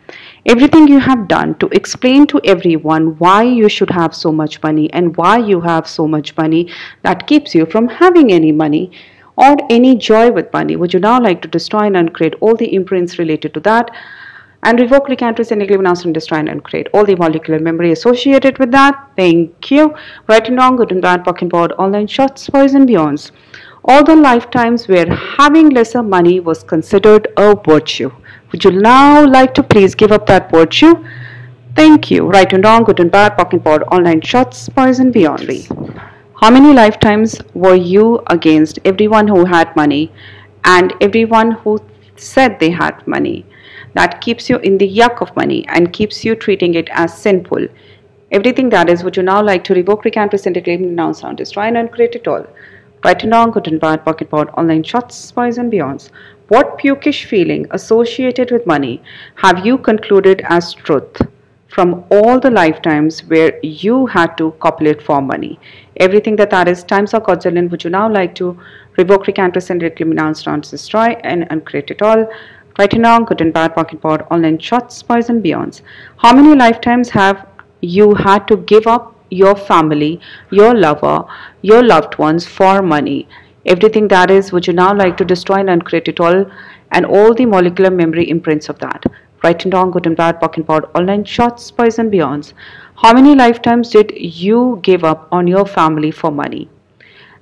Everything 0.47 0.88
you 0.88 0.99
have 0.99 1.27
done 1.27 1.55
to 1.55 1.67
explain 1.73 2.25
to 2.27 2.39
everyone 2.45 3.17
why 3.17 3.43
you 3.43 3.67
should 3.67 3.89
have 3.89 4.15
so 4.15 4.31
much 4.31 4.63
money 4.63 4.89
and 4.93 5.17
why 5.17 5.38
you 5.38 5.60
have 5.60 5.86
so 5.86 6.07
much 6.07 6.38
money 6.38 6.71
that 7.03 7.27
keeps 7.27 7.53
you 7.53 7.65
from 7.65 7.89
having 7.89 8.31
any 8.31 8.53
money 8.53 8.89
or 9.36 9.57
any 9.69 9.97
joy 9.97 10.31
with 10.31 10.53
money. 10.53 10.77
Would 10.77 10.93
you 10.93 11.01
now 11.01 11.19
like 11.19 11.41
to 11.41 11.49
destroy 11.49 11.88
and 11.88 11.97
uncreate 11.97 12.36
all 12.39 12.55
the 12.55 12.73
imprints 12.73 13.19
related 13.19 13.53
to 13.55 13.60
that? 13.71 13.91
and 14.63 14.79
revoke, 14.79 15.07
recant, 15.07 15.39
and 15.51 15.62
announce, 15.62 16.03
and 16.03 16.13
destroy 16.13 16.39
and 16.39 16.49
uncreate 16.49 16.88
all 16.93 17.05
the 17.05 17.15
molecular 17.15 17.60
memory 17.60 17.91
associated 17.91 18.57
with 18.57 18.71
that. 18.71 19.12
Thank 19.15 19.69
you. 19.69 19.95
Right 20.27 20.47
and 20.47 20.57
wrong, 20.57 20.77
good 20.77 20.91
and 20.91 21.01
bad, 21.01 21.23
pocket 21.23 21.49
board, 21.49 21.73
all 21.73 21.89
nine 21.89 22.07
shorts, 22.07 22.49
boys 22.49 22.73
and 22.73 22.89
beyonds. 22.89 23.31
All 23.89 24.04
the 24.04 24.17
lifetimes 24.17 24.89
where 24.89 25.10
having 25.15 25.69
lesser 25.69 26.04
money 26.04 26.41
was 26.41 26.62
considered 26.62 27.30
a 27.38 27.56
virtue. 27.56 28.12
Would 28.52 28.65
you 28.65 28.71
now 28.71 29.26
like 29.26 29.54
to 29.54 29.63
please 29.63 29.95
give 29.95 30.12
up 30.12 30.26
that 30.26 30.52
virtue? 30.52 31.06
Thank 31.73 32.12
you. 32.12 32.28
Right 32.28 32.52
and 32.52 32.65
wrong, 32.65 32.84
good 32.84 33.00
and 33.00 33.10
bad, 33.10 33.38
pocket 33.38 33.63
board, 33.63 33.84
all 33.88 34.02
nine 34.02 34.19
shorts, 34.19 34.67
and 34.76 35.13
beyondly. 35.13 35.69
How 36.41 36.52
many 36.52 36.73
lifetimes 36.73 37.39
were 37.54 37.76
you 37.76 38.21
against 38.28 38.78
everyone 38.84 39.30
who 39.30 39.45
had 39.45 39.73
money 39.78 40.12
and 40.65 40.93
everyone 41.00 41.52
who 41.52 41.80
said 42.17 42.60
they 42.60 42.71
had 42.71 43.08
money? 43.08 43.45
That 43.93 44.19
keeps 44.19 44.50
you 44.50 44.58
in 44.58 44.78
the 44.78 44.97
yuck 44.97 45.21
of 45.21 45.34
money 45.38 45.65
and 45.69 45.93
keeps 45.93 46.26
you 46.26 46.36
treating 46.36 46.73
it 46.73 46.89
as 46.91 47.17
sinful. 47.17 47.67
Everything 48.34 48.67
that 48.71 48.89
is 48.89 49.06
would 49.06 49.15
you 49.15 49.23
now 49.23 49.41
like 49.41 49.63
to 49.63 49.73
revoke, 49.73 50.04
recant, 50.04 50.34
rescind, 50.34 50.58
reclaim, 50.58 50.82
renounce, 50.82 51.21
sound, 51.21 51.38
destroy, 51.38 51.63
and 51.63 51.78
uncreate 51.78 52.15
it 52.15 52.28
all. 52.28 52.45
Right 53.03 53.21
and 53.23 53.31
wrong, 53.31 53.51
good 53.51 53.67
and 53.67 53.79
bad, 53.79 54.03
pocket 54.03 54.29
board, 54.29 54.49
all 54.55 54.63
nine 54.63 54.83
shorts, 54.83 55.15
spies 55.15 55.60
and 55.60 55.71
beyonds. 55.71 56.10
What 56.47 56.79
pukish 56.79 57.25
feeling 57.25 57.67
associated 57.71 58.51
with 58.51 58.65
money 58.65 59.03
have 59.36 59.65
you 59.65 59.77
concluded 59.77 60.41
as 60.45 60.73
truth 60.73 61.21
from 61.67 62.05
all 62.10 62.39
the 62.39 62.49
lifetimes 62.49 63.19
where 63.25 63.60
you 63.62 64.07
had 64.07 64.36
to 64.38 64.51
copulate 64.60 65.01
for 65.01 65.21
money? 65.21 65.60
Everything 65.97 66.36
that 66.38 66.49
that 66.49 66.67
is 66.67 66.83
times 66.83 67.13
or 67.13 67.21
godzillion 67.21 67.69
would 67.69 67.83
you 67.83 67.91
now 67.91 68.10
like 68.10 68.33
to 68.36 68.60
revoke, 68.97 69.27
recant, 69.27 69.55
rescind, 69.55 69.83
reclaim, 69.83 70.10
renounce, 70.10 70.43
destroy, 70.43 71.10
and 71.23 71.45
uncreate 71.51 71.91
it 71.91 72.01
all? 72.01 72.27
Right 72.79 72.93
and 72.93 73.03
wrong, 73.03 73.25
good 73.25 73.41
and 73.41 73.53
bad, 73.53 73.75
pocket 73.75 74.01
board, 74.01 74.25
all 74.31 74.39
nine 74.39 74.57
shorts, 74.57 74.95
spies 74.95 75.29
and 75.29 75.43
beyonds. 75.43 75.81
How 76.17 76.33
many 76.33 76.55
lifetimes 76.55 77.10
have 77.10 77.45
you 77.81 78.15
had 78.15 78.47
to 78.47 78.57
give 78.57 78.88
up 78.88 79.16
your 79.29 79.55
family, 79.55 80.19
your 80.51 80.73
lover, 80.73 81.25
your 81.61 81.83
loved 81.83 82.17
ones 82.17 82.45
for 82.45 82.81
money? 82.81 83.27
everything 83.67 84.07
that 84.07 84.31
is 84.31 84.51
would 84.51 84.65
you 84.65 84.73
now 84.73 84.93
like 84.95 85.17
to 85.17 85.25
destroy 85.25 85.57
and 85.57 85.69
uncreate 85.69 86.07
it 86.07 86.19
all? 86.19 86.45
And 86.91 87.05
all 87.05 87.33
the 87.33 87.45
molecular 87.45 87.91
memory 87.91 88.29
imprints 88.29 88.69
of 88.69 88.79
that. 88.79 89.03
Right 89.43 89.63
and 89.63 89.73
wrong 89.73 89.91
good 89.91 90.07
and 90.07 90.15
bad 90.15 90.39
pock 90.39 90.57
and 90.57 90.65
pod 90.65 90.89
all 90.95 91.03
nine 91.03 91.25
shorts 91.25 91.65
spies 91.65 91.99
and 91.99 92.11
beyonds. 92.11 92.53
How 92.95 93.13
many 93.13 93.35
lifetimes 93.35 93.89
did 93.89 94.13
you 94.15 94.79
give 94.81 95.03
up 95.03 95.27
on 95.31 95.47
your 95.47 95.65
family 95.65 96.11
for 96.11 96.31
money? 96.31 96.69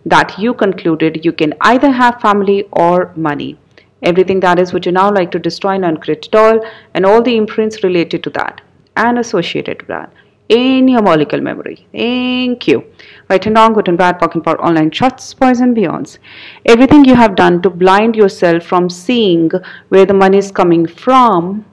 That 0.06 0.38
you 0.40 0.54
concluded 0.54 1.24
you 1.24 1.32
can 1.32 1.54
either 1.62 1.92
have 1.92 2.20
family 2.22 2.68
or 2.72 3.14
money. 3.16 3.58
Everything 4.02 4.40
that 4.42 4.60
is 4.60 4.74
would 4.74 4.86
you 4.86 4.92
now 4.92 5.12
like 5.12 5.32
to 5.32 5.40
destroy 5.40 5.76
and 5.76 5.86
uncreate 5.86 6.26
it 6.26 6.36
all? 6.36 6.60
And 6.94 7.06
all 7.06 7.22
the 7.22 7.38
imprints 7.38 7.84
related 7.84 8.24
to 8.24 8.30
that 8.32 8.62
and 8.98 9.20
associated 9.20 9.82
with 9.82 9.88
that 9.90 10.12
in 10.50 10.88
your 10.88 11.02
molecular 11.02 11.44
memory. 11.44 11.88
Thank 11.92 12.68
you. 12.68 12.86
Right 13.30 13.46
and 13.46 13.56
wrong, 13.56 13.74
good 13.74 13.88
and 13.88 13.98
bad, 13.98 14.20
talking 14.20 14.42
about 14.42 14.60
all 14.60 14.74
nine 14.74 14.92
shorts, 14.92 15.34
and 15.42 15.76
beyonds. 15.76 16.20
Everything 16.66 17.06
you 17.06 17.16
have 17.16 17.36
done 17.36 17.62
to 17.64 17.70
blind 17.70 18.16
yourself 18.16 18.64
from 18.64 18.90
seeing 18.90 19.50
where 19.90 20.06
the 20.06 20.14
money 20.14 20.38
is 20.38 20.52
coming 20.52 20.86
from, 20.86 21.66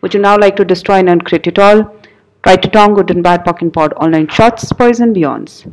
would 0.00 0.14
you 0.14 0.20
now 0.20 0.36
like 0.36 0.56
to 0.56 0.64
destroy 0.64 0.96
and 0.96 1.08
uncreate 1.08 1.46
it 1.46 1.58
all? 1.58 1.94
Right 2.44 2.64
and 2.64 2.74
wrong, 2.74 2.94
good 2.94 3.10
and 3.10 3.22
bad, 3.22 3.44
talking 3.44 3.68
about 3.68 3.92
all 3.94 4.08
nine 4.08 4.28
shorts, 4.28 4.70
and 4.70 5.14
beyonds. 5.14 5.72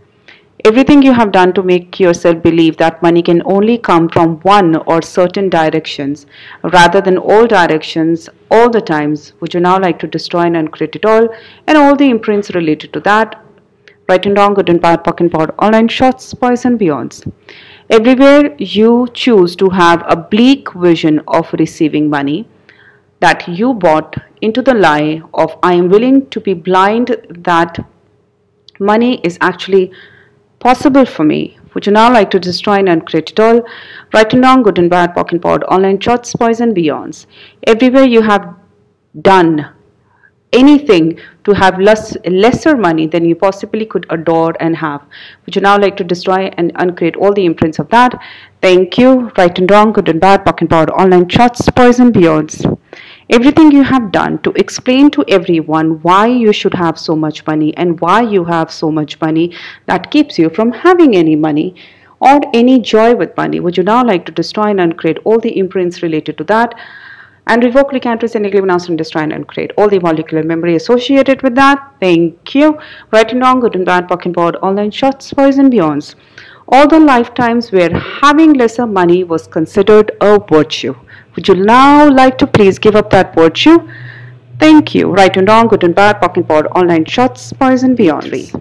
Everything 0.66 1.02
you 1.02 1.12
have 1.12 1.34
done 1.34 1.52
to 1.56 1.62
make 1.62 2.00
yourself 2.00 2.42
believe 2.42 2.78
that 2.78 3.02
money 3.04 3.22
can 3.22 3.42
only 3.44 3.78
come 3.78 4.08
from 4.08 4.38
one 4.44 4.78
or 4.88 5.02
certain 5.02 5.50
directions 5.50 6.26
rather 6.72 7.02
than 7.02 7.18
all 7.18 7.46
directions 7.46 8.30
all 8.50 8.70
the 8.70 8.80
times, 8.80 9.34
would 9.42 9.54
you 9.54 9.60
now 9.60 9.78
like 9.78 10.00
to 10.00 10.08
destroy 10.08 10.44
and 10.44 10.56
uncreate 10.56 10.96
it 10.96 11.06
all 11.06 11.28
and 11.68 11.78
all 11.78 11.98
the 11.98 12.10
imprints 12.10 12.56
related 12.56 12.94
to 12.94 13.02
that? 13.02 13.44
Right 14.08 14.26
and 14.26 14.38
wrong, 14.38 14.54
good 14.54 14.70
and 14.70 14.80
bad, 14.80 15.04
puck 15.04 15.20
and 15.20 15.30
pod, 15.30 15.54
all 15.60 15.72
nine 15.72 15.90
shorts, 15.90 16.34
boys 16.34 16.64
and 16.64 16.80
beyonds. 16.80 17.30
Everywhere 17.90 18.56
you 18.58 19.10
choose 19.14 19.58
to 19.58 19.70
have 19.70 20.06
a 20.08 20.16
bleak 20.16 20.72
vision 20.72 21.20
of 21.28 21.52
receiving 21.60 22.10
money 22.10 22.48
that 23.20 23.46
you 23.50 23.74
bought 23.74 24.16
into 24.40 24.62
the 24.62 24.74
lie 24.74 25.22
of 25.34 25.58
I 25.62 25.74
am 25.74 25.90
willing 25.90 26.30
to 26.30 26.40
be 26.40 26.54
blind 26.54 27.18
that 27.30 27.86
money 28.80 29.20
is 29.26 29.38
actually 29.42 29.92
possible 30.64 31.06
for 31.06 31.26
me. 31.26 31.58
Would 31.74 31.86
you 31.86 31.92
now 31.92 32.12
like 32.14 32.32
to 32.32 32.40
destroy 32.40 32.76
and 32.76 32.90
uncreate 32.90 33.32
it 33.32 33.40
all? 33.40 33.62
Right 34.14 34.34
and 34.34 34.44
wrong, 34.44 34.64
good 34.64 34.80
and 34.80 34.90
bad, 34.90 35.14
pock 35.14 35.32
and 35.32 35.42
pod, 35.42 35.64
all 35.66 35.80
nine 35.80 36.00
shorts, 36.00 36.34
boys 36.34 36.62
and 36.62 36.76
beyonds. 36.76 37.26
Everywhere 37.68 38.06
you 38.06 38.22
have 38.22 38.56
done 39.22 39.66
anything 40.54 41.20
to 41.44 41.54
have 41.54 41.80
less, 41.80 42.16
lesser 42.26 42.78
money 42.78 43.08
than 43.08 43.26
you 43.26 43.36
possibly 43.36 43.86
could 43.86 44.06
adore 44.10 44.56
and 44.60 44.78
have. 44.78 45.02
Would 45.46 45.56
you 45.56 45.62
now 45.62 45.78
like 45.80 45.98
to 45.98 46.04
destroy 46.04 46.52
and 46.58 46.72
uncreate 46.76 47.18
all 47.18 47.34
the 47.34 47.46
imprints 47.46 47.80
of 47.80 47.90
that? 47.90 48.18
Thank 48.62 48.98
you. 48.98 49.32
Right 49.38 49.58
and 49.58 49.70
wrong, 49.70 49.92
good 49.92 50.10
and 50.10 50.22
bad, 50.22 50.46
pock 50.46 50.62
and 50.62 50.70
pod, 50.70 50.92
all 50.92 51.08
nine 51.08 51.28
shorts, 51.28 51.70
boys 51.72 52.00
and 52.00 52.14
beyonds 52.14 52.78
everything 53.34 53.72
you 53.72 53.82
have 53.82 54.12
done 54.12 54.38
to 54.44 54.52
explain 54.64 55.10
to 55.10 55.24
everyone 55.28 55.92
why 56.04 56.28
you 56.28 56.54
should 56.54 56.74
have 56.76 57.00
so 57.00 57.16
much 57.16 57.46
money 57.48 57.76
and 57.78 58.00
why 58.00 58.22
you 58.22 58.44
have 58.44 58.72
so 58.72 58.92
much 58.92 59.20
money 59.22 59.46
that 59.88 60.12
keeps 60.12 60.38
you 60.38 60.50
from 60.50 60.72
having 60.72 61.16
any 61.16 61.36
money 61.36 61.74
or 62.20 62.40
any 62.54 62.80
joy 62.80 63.16
with 63.16 63.36
money. 63.36 63.60
Would 63.60 63.76
you 63.76 63.84
now 63.84 64.04
like 64.06 64.28
to 64.28 64.32
destroy 64.32 64.68
and 64.70 64.80
uncreate 64.80 65.18
all 65.24 65.40
the 65.40 65.58
imprints 65.58 66.04
related 66.04 66.38
to 66.38 66.44
that? 66.56 66.76
and 67.46 67.62
revoke, 67.62 67.92
recant, 67.92 68.24
and 68.24 68.46
announce 68.46 68.88
and 68.88 68.98
destroy 68.98 69.22
and 69.22 69.34
uncreate 69.34 69.72
all 69.78 69.90
the 69.90 70.00
molecular 70.00 70.44
memory 70.44 70.76
associated 70.78 71.42
with 71.42 71.56
that. 71.56 71.94
Thank 72.00 72.56
you. 72.56 72.80
Right 73.12 73.30
and 73.30 73.42
wrong, 73.42 73.60
good 73.60 73.76
and 73.76 73.86
bad, 73.86 74.08
pock 74.08 74.26
and 74.26 74.34
pod, 74.34 74.56
all 74.62 74.74
nine 74.74 74.92
shorts, 74.92 75.34
boys 75.34 75.58
and 75.58 75.70
beyonds. 75.74 76.16
All 76.70 76.88
the 76.88 77.02
lifetimes 77.02 77.70
where 77.74 77.92
having 78.00 78.54
lesser 78.54 78.88
money 78.88 79.26
was 79.26 79.46
considered 79.46 80.14
a 80.22 80.40
virtue. 80.40 80.96
Would 81.36 81.48
you 81.48 81.56
now 81.56 82.10
like 82.10 82.38
to 82.40 82.48
please 82.48 82.80
give 82.80 82.96
up 82.96 83.10
that 83.10 83.34
virtue? 83.36 83.90
Thank 84.60 84.94
you. 84.96 85.12
Right 85.12 85.36
and 85.36 85.48
wrong, 85.48 85.68
good 85.68 85.84
and 85.84 85.96
bad, 85.96 86.20
board, 86.48 86.68
all 86.72 86.86
nine 86.86 87.06
shorts, 87.06 87.52
boys 87.54 87.84
and 87.84 87.98
beyondly. 87.98 88.52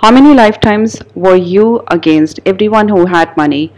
How 0.00 0.10
many 0.10 0.34
lifetimes 0.34 1.00
were 1.14 1.36
you 1.36 1.82
against 1.88 2.40
everyone 2.46 2.88
who 2.88 3.06
had 3.06 3.36
money 3.36 3.72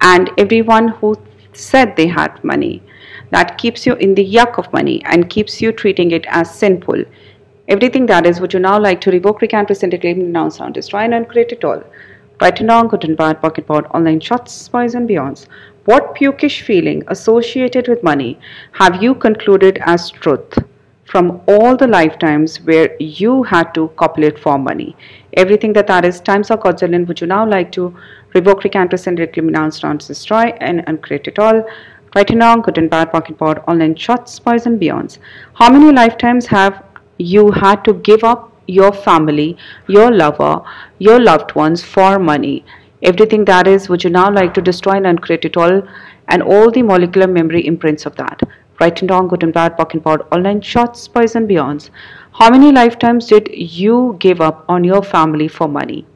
and 0.00 0.30
everyone 0.38 0.88
who 0.88 1.16
said 1.56 1.96
they 1.96 2.06
had 2.06 2.42
money. 2.44 2.82
That 3.30 3.58
keeps 3.58 3.86
you 3.86 3.94
in 3.94 4.14
the 4.14 4.24
yuck 4.24 4.58
of 4.58 4.72
money 4.72 5.02
and 5.04 5.30
keeps 5.30 5.60
you 5.60 5.72
treating 5.72 6.10
it 6.10 6.26
as 6.28 6.54
sinful. 6.54 7.04
Everything 7.68 8.06
that 8.06 8.26
is, 8.26 8.40
would 8.40 8.52
you 8.52 8.60
now 8.60 8.78
like 8.78 9.00
to 9.02 9.10
revoke, 9.10 9.40
recant, 9.40 9.68
rescind, 9.68 9.92
reclaim, 9.92 10.20
renounce, 10.20 10.58
sound, 10.58 10.74
destroy, 10.74 11.00
and 11.00 11.14
uncreate 11.14 11.52
it 11.52 11.64
all? 11.64 11.82
Right 12.40 12.60
and 12.60 12.68
wrong, 12.68 12.88
good 12.88 13.04
and 13.04 13.16
bad, 13.16 13.40
pocket 13.40 13.66
pot, 13.66 13.86
all 13.90 14.00
nine 14.00 14.20
shorts, 14.20 14.52
spies, 14.52 14.94
and 14.94 15.08
beyonds. 15.08 15.46
What 15.86 16.16
pukish 16.16 16.62
feeling 16.62 17.04
associated 17.06 17.86
with 17.86 18.02
money 18.02 18.40
have 18.72 19.00
you 19.00 19.14
concluded 19.14 19.78
as 19.82 20.10
truth 20.10 20.58
from 21.04 21.40
all 21.46 21.76
the 21.76 21.86
lifetimes 21.86 22.56
where 22.62 22.96
you 22.98 23.44
had 23.44 23.72
to 23.74 23.86
copulate 23.96 24.36
for 24.36 24.58
money? 24.58 24.96
Everything 25.34 25.72
that 25.74 25.86
that 25.86 26.04
is 26.04 26.20
times 26.20 26.50
or 26.50 26.58
godzillion, 26.58 27.06
would 27.06 27.20
you 27.20 27.28
now 27.28 27.48
like 27.48 27.70
to 27.72 27.96
revoke, 28.34 28.64
recant, 28.64 28.90
rescind, 28.90 29.20
reclaim, 29.20 29.46
renounce, 29.46 29.84
renounce, 29.84 30.08
destroy, 30.08 30.46
and 30.60 30.82
uncreate 30.88 31.28
it 31.28 31.38
all? 31.38 31.64
Right 32.16 32.30
and 32.30 32.40
wrong, 32.40 32.62
good 32.62 32.78
and 32.78 32.90
bad, 32.90 33.12
pocket 33.12 33.38
pot, 33.38 33.62
all 33.68 33.76
nine 33.76 33.94
shorts, 33.94 34.32
spies, 34.32 34.66
and 34.66 34.80
beyonds. 34.80 35.18
How 35.54 35.70
many 35.70 35.92
lifetimes 35.92 36.46
have 36.46 36.82
you 37.18 37.52
had 37.52 37.84
to 37.84 37.94
give 37.94 38.24
up 38.24 38.52
your 38.66 38.92
family, 38.92 39.56
your 39.86 40.10
lover, 40.10 40.62
your 40.98 41.20
loved 41.20 41.54
ones 41.54 41.84
for 41.84 42.18
money. 42.18 42.64
Everything 43.02 43.44
that 43.44 43.66
is, 43.66 43.88
would 43.88 44.02
you 44.04 44.10
now 44.10 44.30
like 44.30 44.54
to 44.54 44.62
destroy 44.62 44.94
and 44.94 45.06
uncreate 45.06 45.44
it 45.44 45.56
all 45.56 45.82
and 46.28 46.42
all 46.42 46.70
the 46.70 46.82
molecular 46.82 47.26
memory 47.26 47.66
imprints 47.66 48.06
of 48.06 48.16
that? 48.16 48.40
Right 48.80 48.98
and 49.00 49.10
wrong, 49.10 49.28
good 49.28 49.42
and 49.42 49.52
bad, 49.52 49.76
pocket 49.76 50.02
pot, 50.02 50.26
all 50.32 50.40
nine 50.40 50.62
shorts, 50.62 51.06
boys 51.06 51.34
and 51.34 51.48
beyonds. 51.48 51.90
How 52.32 52.50
many 52.50 52.72
lifetimes 52.72 53.26
did 53.26 53.50
you 53.52 54.16
give 54.18 54.40
up 54.40 54.64
on 54.68 54.82
your 54.82 55.02
family 55.02 55.48
for 55.48 55.68
money? 55.68 56.06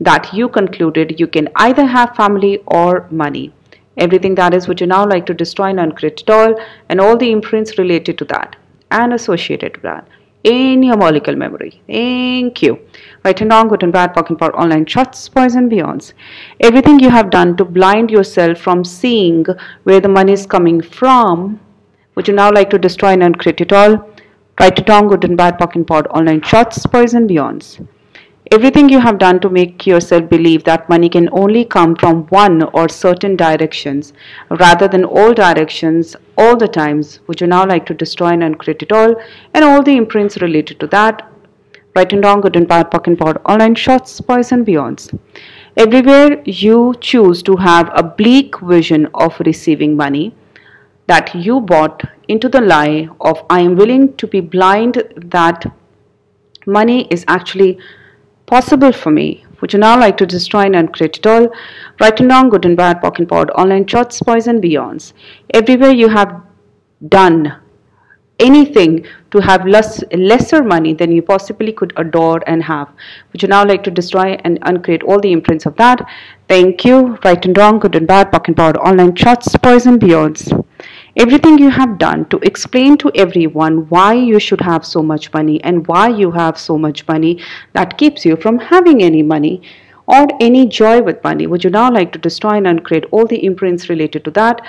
That 0.00 0.32
you 0.34 0.48
concluded 0.48 1.18
you 1.18 1.26
can 1.26 1.48
either 1.56 1.86
have 1.86 2.16
family 2.16 2.62
or 2.66 3.06
money. 3.10 3.54
Everything 3.96 4.34
that 4.34 4.54
is, 4.54 4.68
would 4.68 4.80
you 4.80 4.86
now 4.86 5.06
like 5.06 5.26
to 5.26 5.34
destroy 5.34 5.66
and 5.66 5.80
uncreate 5.80 6.22
it 6.22 6.30
all 6.30 6.54
and 6.88 7.00
all 7.00 7.16
the 7.16 7.30
imprints 7.30 7.78
related 7.78 8.18
to 8.18 8.24
that 8.26 8.56
and 8.90 9.14
associated 9.14 9.74
with 9.74 9.82
that 9.82 10.08
in 10.44 10.82
your 10.82 10.96
molecule 10.96 11.36
memory. 11.36 11.80
Thank 11.86 12.62
you. 12.62 12.78
Right 13.24 13.40
and 13.40 13.50
wrong, 13.50 13.68
good 13.68 13.82
and 13.82 13.92
bad, 13.92 14.14
talking 14.14 14.34
about 14.34 14.54
all 14.54 14.66
nine 14.66 14.86
shorts, 14.86 15.30
and 15.36 15.70
beyonds. 15.70 16.12
Everything 16.60 16.98
you 16.98 17.10
have 17.10 17.30
done 17.30 17.56
to 17.56 17.64
blind 17.64 18.10
yourself 18.10 18.58
from 18.58 18.84
seeing 18.84 19.44
where 19.84 20.00
the 20.00 20.08
money 20.08 20.32
is 20.32 20.46
coming 20.46 20.80
from, 20.80 21.60
would 22.14 22.28
you 22.28 22.34
now 22.34 22.50
like 22.50 22.70
to 22.70 22.78
destroy 22.78 23.10
and 23.10 23.22
uncreate 23.22 23.60
it 23.60 23.72
all? 23.72 24.08
Right 24.60 24.78
and 24.78 24.88
wrong, 24.88 25.08
good 25.08 25.24
and 25.24 25.36
bad, 25.36 25.58
talking 25.58 25.82
about 25.82 26.06
all 26.08 26.22
nine 26.22 26.42
shorts, 26.42 26.84
and 26.84 27.30
beyonds. 27.30 27.86
Everything 28.52 28.90
you 28.90 29.00
have 29.00 29.16
done 29.16 29.40
to 29.40 29.48
make 29.48 29.86
yourself 29.86 30.28
believe 30.28 30.62
that 30.64 30.86
money 30.86 31.08
can 31.08 31.26
only 31.32 31.64
come 31.64 31.96
from 31.96 32.24
one 32.26 32.62
or 32.74 32.86
certain 32.86 33.34
directions 33.34 34.12
rather 34.50 34.86
than 34.86 35.06
all 35.06 35.32
directions 35.32 36.14
all 36.36 36.54
the 36.54 36.68
times, 36.68 37.20
would 37.26 37.40
you 37.40 37.46
now 37.46 37.64
like 37.64 37.86
to 37.86 37.94
destroy 37.94 38.28
and 38.28 38.42
uncreate 38.42 38.82
it 38.82 38.92
all 38.92 39.14
and 39.54 39.64
all 39.64 39.82
the 39.82 39.96
imprints 39.96 40.36
related 40.42 40.78
to 40.80 40.86
that? 40.88 41.32
Right 41.96 42.12
and 42.12 42.22
wrong, 42.22 42.42
good 42.42 42.56
and 42.56 42.68
bad, 42.68 42.90
pocket 42.90 43.18
pod, 43.18 43.40
all 43.46 43.56
nine 43.56 43.74
shorts, 43.74 44.20
boys 44.20 44.52
and 44.52 44.66
beyonds. 44.66 45.18
Everywhere 45.78 46.42
you 46.44 46.94
choose 47.00 47.42
to 47.44 47.56
have 47.56 47.90
a 47.94 48.02
bleak 48.02 48.60
vision 48.60 49.08
of 49.14 49.40
receiving 49.46 49.96
money 49.96 50.34
that 51.06 51.34
you 51.34 51.58
bought 51.58 52.02
into 52.28 52.50
the 52.50 52.60
lie 52.60 53.08
of 53.18 53.46
I 53.48 53.60
am 53.60 53.76
willing 53.76 54.14
to 54.18 54.26
be 54.26 54.40
blind 54.40 55.02
that 55.16 55.64
money 56.66 57.08
is 57.10 57.24
actually 57.28 57.78
possible 58.52 58.92
for 58.92 59.10
me. 59.10 59.26
Would 59.60 59.72
you 59.72 59.78
now 59.78 59.98
like 59.98 60.18
to 60.18 60.26
destroy 60.26 60.62
and 60.66 60.76
uncreate 60.76 61.16
it 61.18 61.26
all? 61.26 61.48
Right 62.00 62.20
and 62.20 62.28
wrong, 62.30 62.50
good 62.50 62.66
and 62.66 62.76
bad, 62.76 63.00
pocket 63.00 63.28
pod, 63.28 63.50
all 63.50 63.66
nine 63.66 63.86
shorts, 63.86 64.20
boys 64.20 64.46
and 64.46 64.62
beyonds. 64.62 65.12
Everywhere 65.54 65.92
you 65.92 66.08
have 66.08 66.32
done 67.08 67.54
anything 68.38 69.06
to 69.30 69.40
have 69.40 69.66
less 69.66 70.02
lesser 70.12 70.62
money 70.62 70.92
than 70.92 71.12
you 71.12 71.22
possibly 71.22 71.72
could 71.72 71.94
adore 71.96 72.42
and 72.46 72.62
have. 72.62 72.90
Would 73.32 73.42
you 73.42 73.48
now 73.48 73.64
like 73.64 73.82
to 73.84 73.90
destroy 73.90 74.36
and 74.44 74.58
uncreate 74.62 75.02
all 75.04 75.20
the 75.20 75.32
imprints 75.32 75.64
of 75.64 75.76
that? 75.76 76.04
Thank 76.48 76.84
you. 76.84 77.16
Right 77.24 77.46
and 77.46 77.56
wrong, 77.56 77.78
good 77.78 77.94
and 77.94 78.06
bad, 78.06 78.32
pocket 78.32 78.56
pod, 78.56 78.76
all 78.76 78.94
nine 78.94 79.16
shorts, 79.16 79.56
boys 79.56 79.86
and 79.86 79.98
beyonds. 79.98 80.52
Everything 81.14 81.58
you 81.58 81.68
have 81.68 81.98
done 81.98 82.24
to 82.30 82.38
explain 82.38 82.96
to 82.96 83.10
everyone 83.14 83.86
why 83.90 84.14
you 84.14 84.40
should 84.40 84.62
have 84.62 84.86
so 84.86 85.02
much 85.02 85.30
money 85.34 85.62
and 85.62 85.86
why 85.86 86.08
you 86.08 86.30
have 86.30 86.58
so 86.58 86.78
much 86.78 87.06
money 87.06 87.38
that 87.74 87.98
keeps 87.98 88.24
you 88.24 88.34
from 88.34 88.58
having 88.58 89.02
any 89.02 89.22
money 89.22 89.60
or 90.06 90.26
any 90.40 90.66
joy 90.66 91.02
with 91.02 91.22
money. 91.22 91.46
Would 91.46 91.64
you 91.64 91.70
now 91.70 91.92
like 91.92 92.12
to 92.12 92.18
destroy 92.18 92.56
and 92.56 92.66
uncreate 92.66 93.04
all 93.10 93.26
the 93.26 93.44
imprints 93.44 93.90
related 93.90 94.24
to 94.24 94.30
that? 94.32 94.62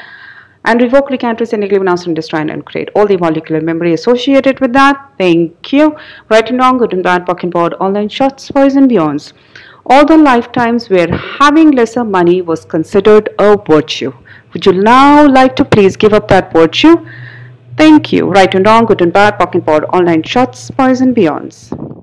and 0.66 0.82
revoke, 0.82 1.10
recant, 1.10 1.42
rescind, 1.42 1.62
negate, 1.62 1.82
announce, 1.82 2.06
and 2.06 2.16
destroy 2.16 2.40
and 2.40 2.50
uncreate 2.50 2.90
all 2.96 3.06
the 3.06 3.18
molecular 3.18 3.60
memory 3.60 3.94
associated 3.94 4.62
with 4.62 4.72
that. 4.72 5.12
Thank 5.18 5.74
you. 5.74 5.98
Right 6.30 6.50
and 6.50 6.58
wrong, 6.58 6.78
good 6.78 6.94
and 6.94 7.04
bad, 7.04 7.26
pocket 7.26 7.50
board, 7.50 7.74
all 7.76 7.92
nine 7.92 8.08
shorts, 8.08 8.50
boys 8.50 8.78
and 8.78 8.90
beyonds. 8.90 9.34
All 9.86 10.06
the 10.06 10.18
lifetimes 10.18 10.90
where 10.90 11.12
having 11.12 11.72
lesser 11.72 12.06
money 12.06 12.42
was 12.42 12.64
considered 12.64 13.28
a 13.40 13.58
virtue. 13.58 14.14
Would 14.54 14.66
you 14.66 14.74
now 14.74 15.28
like 15.28 15.56
to 15.58 15.66
please 15.66 15.98
give 15.98 16.14
up 16.14 16.28
that 16.28 16.54
virtue? 16.54 17.06
Thank 17.76 18.14
you. 18.14 18.28
Right 18.28 18.54
and 18.54 18.66
wrong, 18.66 18.86
good 18.86 19.02
and 19.02 19.12
bad, 19.12 19.40
pocket 19.40 19.66
board, 19.66 19.86
all 19.90 20.04
nine 20.04 20.24
shorts, 20.24 20.70
boys 20.70 21.02
and 21.02 21.16
beyonds. 21.16 21.94